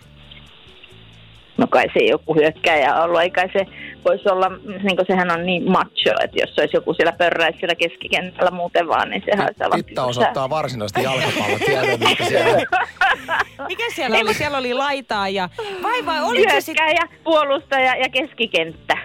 No 1.57 1.67
kai 1.67 1.85
se 1.99 2.05
joku 2.05 2.35
hyökkääjä 2.35 2.95
on 2.97 3.03
ollut, 3.05 3.21
eikä 3.21 3.49
se 3.53 3.67
voisi 4.05 4.29
olla, 4.29 4.49
niin 4.83 4.97
kuin 4.97 5.07
sehän 5.07 5.31
on 5.31 5.47
niin 5.47 5.71
macho, 5.71 6.15
että 6.25 6.39
jos 6.41 6.59
olisi 6.59 6.77
joku 6.77 6.95
siellä 6.95 7.13
pörräisi 7.13 7.59
siellä 7.59 7.75
keskikentällä 7.75 8.51
muuten 8.51 8.89
vaan, 8.89 9.11
niin 9.11 9.23
sehän 9.25 9.47
olisi 9.47 9.63
aivan 9.63 9.85
Titta 9.85 10.05
osoittaa 10.05 10.51
varsinaisesti 10.51 11.03
jalkapallotiedon, 11.03 11.99
siellä 12.29 12.63
Mikä 13.69 13.85
siellä 13.95 14.19
oli? 14.19 14.35
Siellä 14.35 14.59
oli 14.59 14.75
laitaa 14.75 15.29
ja... 15.29 15.49
Vai 15.83 16.07
vai, 16.07 16.21
oliko 16.23 16.51
se 16.51 16.61
sitten... 16.61 16.87
Hyökkääjä, 16.87 17.19
puolustaja 17.25 17.97
ja 17.97 18.09
keskikenttä. 18.09 18.99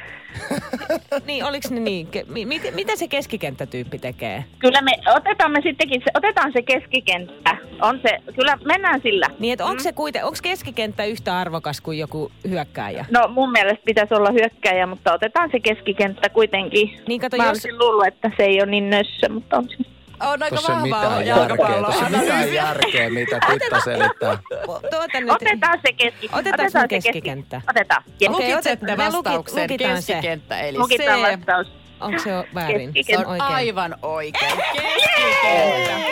Niin, 1.25 1.43
oliko 1.43 1.67
ne 1.71 1.79
niin? 1.79 2.07
Ke- 2.07 2.25
mi- 2.27 2.45
mit, 2.45 2.75
mitä 2.75 2.95
se 2.95 3.07
keskikenttätyyppi 3.07 3.99
tekee? 3.99 4.45
Kyllä 4.59 4.81
me 4.81 4.91
otetaan 5.15 5.51
me 5.51 5.61
sittenkin, 5.63 6.01
se, 6.01 6.11
otetaan 6.13 6.51
se 6.53 6.61
keskikenttä. 6.61 7.57
On 7.81 7.99
se, 8.01 8.33
kyllä 8.35 8.57
mennään 8.65 9.01
sillä. 9.01 9.27
Niin, 9.39 9.53
että 9.53 9.65
onko 9.65 9.83
se 9.83 9.93
kuiten, 9.93 10.25
onko 10.25 10.37
keskikenttä 10.43 11.05
yhtä 11.05 11.37
arvokas 11.37 11.81
kuin 11.81 11.99
joku 11.99 12.31
hyökkääjä? 12.49 13.05
No 13.11 13.27
mun 13.27 13.51
mielestä 13.51 13.81
pitäisi 13.85 14.13
olla 14.13 14.31
hyökkääjä, 14.31 14.87
mutta 14.87 15.13
otetaan 15.13 15.49
se 15.51 15.59
keskikenttä 15.59 16.29
kuitenkin. 16.29 16.99
Niin 17.07 17.21
kato, 17.21 17.37
Mä 17.37 17.43
jos... 17.43 17.49
olisin 17.49 17.79
luullut, 17.79 18.07
että 18.07 18.31
se 18.37 18.43
ei 18.43 18.61
ole 18.61 18.71
niin 18.71 18.89
nössö, 18.89 19.29
mutta 19.29 19.57
on 19.57 19.69
se. 19.69 19.94
On 20.19 20.43
aika 20.43 20.49
Tuossa 20.55 20.73
ei 20.73 20.79
vahvaa 20.81 21.01
mitään 21.01 21.25
järkeä. 21.27 21.35
jalkapalloa. 21.35 21.91
Tuossa 21.91 22.09
mitään 22.19 22.53
järkeä, 22.53 23.09
mitä 23.09 23.39
Titta 23.51 23.79
selittää. 23.79 24.37
Tuota 24.65 25.19
nyt... 25.19 25.29
Otetaan 25.29 25.79
se 25.85 25.93
keski. 25.93 26.29
Otetaan 26.33 26.71
se 26.71 26.79
keskikenttä. 26.89 27.61
Otetaan. 27.69 28.03
Jep. 28.21 28.31
Okei, 28.31 28.47
Lukitsette 28.49 28.85
otetaan. 28.85 29.13
Vastauksen 29.13 29.63
lukitaan 29.63 30.01
se. 30.01 30.13
keskikenttä, 30.13 30.59
eli 30.59 30.77
Lukitaan 30.77 31.19
C. 31.19 31.23
vastaus. 31.31 31.67
Onko 31.99 32.19
se 32.19 32.29
väärin? 32.55 32.93
Keskikenttä. 32.93 33.23
Se 33.23 33.27
on 33.27 33.31
oikein. 33.31 33.55
aivan 33.55 33.95
oikein. 34.01 34.53
Keskikenttä. 34.73 36.05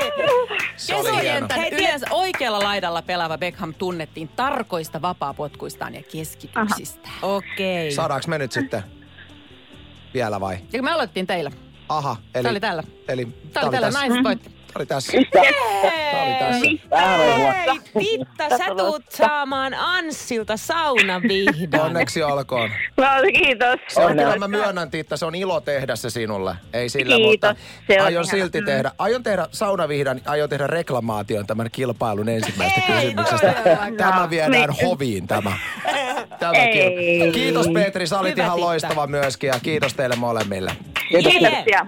Se 0.78 0.94
Hei, 1.62 1.70
tiedät- 1.70 1.74
yleensä 1.82 2.08
oikealla 2.12 2.60
laidalla 2.60 3.02
pelaava 3.02 3.38
Beckham 3.38 3.74
tunnettiin 3.74 4.28
tarkoista 4.28 5.02
vapaapotkuistaan 5.02 5.96
ja 5.96 6.02
keskityksistään. 6.12 7.16
Okei. 7.22 7.92
Saadaanko 7.92 8.26
me 8.28 8.38
nyt 8.38 8.52
sitten 8.52 8.84
vielä 10.14 10.40
vai? 10.40 10.58
Ja 10.74 10.84
me 10.84 10.92
aloittiin 10.92 11.28
teillä. 11.28 11.52
Aha, 11.90 12.16
eli... 12.36 12.44
Tää 12.44 12.52
oli 12.52 12.60
täällä. 12.60 12.84
Eli 13.08 13.26
Tää 13.26 13.64
oli 13.64 13.72
täällä, 13.72 13.88
tässä. 13.88 14.00
naiset 14.00 14.24
voitti. 14.24 14.50
Oli 14.76 14.86
tässä. 14.86 15.12
Tää 15.34 16.24
oli 16.24 16.34
tässä. 16.40 16.66
Tämähän 16.90 17.20
oli. 17.20 17.80
Hei, 17.96 18.18
Titta, 18.18 18.58
sä 18.58 18.66
tuut 18.78 19.04
saamaan 19.10 19.74
Anssilta 19.74 20.58
saunavihdan. 20.58 21.82
Onneksi 21.82 22.24
olkoon. 22.24 22.70
No, 22.98 23.06
kiitos. 23.36 23.80
Se 23.88 24.02
on 24.02 24.12
kyllä, 24.18 24.36
mä 24.38 24.48
myönnän, 24.48 24.92
Titta, 24.92 25.18
se 25.18 25.26
on 25.26 25.36
ilo 25.36 25.62
tehdä 25.62 25.96
se 25.96 26.10
sinulle. 26.10 26.56
Ei 26.74 26.90
sillä, 26.90 27.16
Kiitos. 27.16 27.32
mutta 27.32 28.04
aion 28.04 28.26
silti 28.28 28.60
Mm. 28.62 28.66
tehdä. 28.66 28.92
Aion 28.98 29.24
tehdä 29.24 29.48
saunavihdan, 29.52 30.22
aion 30.26 30.50
tehdä 30.50 30.68
reklamaation 30.68 31.48
tämän 31.48 31.70
kilpailun 31.72 32.30
ensimmäisestä 32.30 33.00
Ei 33.00 33.06
kysymyksestä. 33.06 33.54
Tämä 33.98 34.30
viedään 34.30 34.52
Niin. 34.52 34.70
hoviin 34.84 35.28
tämä. 35.28 35.58
tämä 36.40 36.52
Ei. 36.54 37.32
Kiitos 37.32 37.68
Petri, 37.74 38.08
sä 38.08 38.20
olit 38.20 38.32
Hyvä, 38.36 38.44
ihan 38.44 38.56
Titta. 38.56 38.68
loistava 38.68 39.08
myöskin 39.08 39.48
ja 39.48 39.60
kiitos 39.64 39.94
teille 39.94 40.16
molemmille. 40.16 40.72
Kiitoksia. 41.10 41.88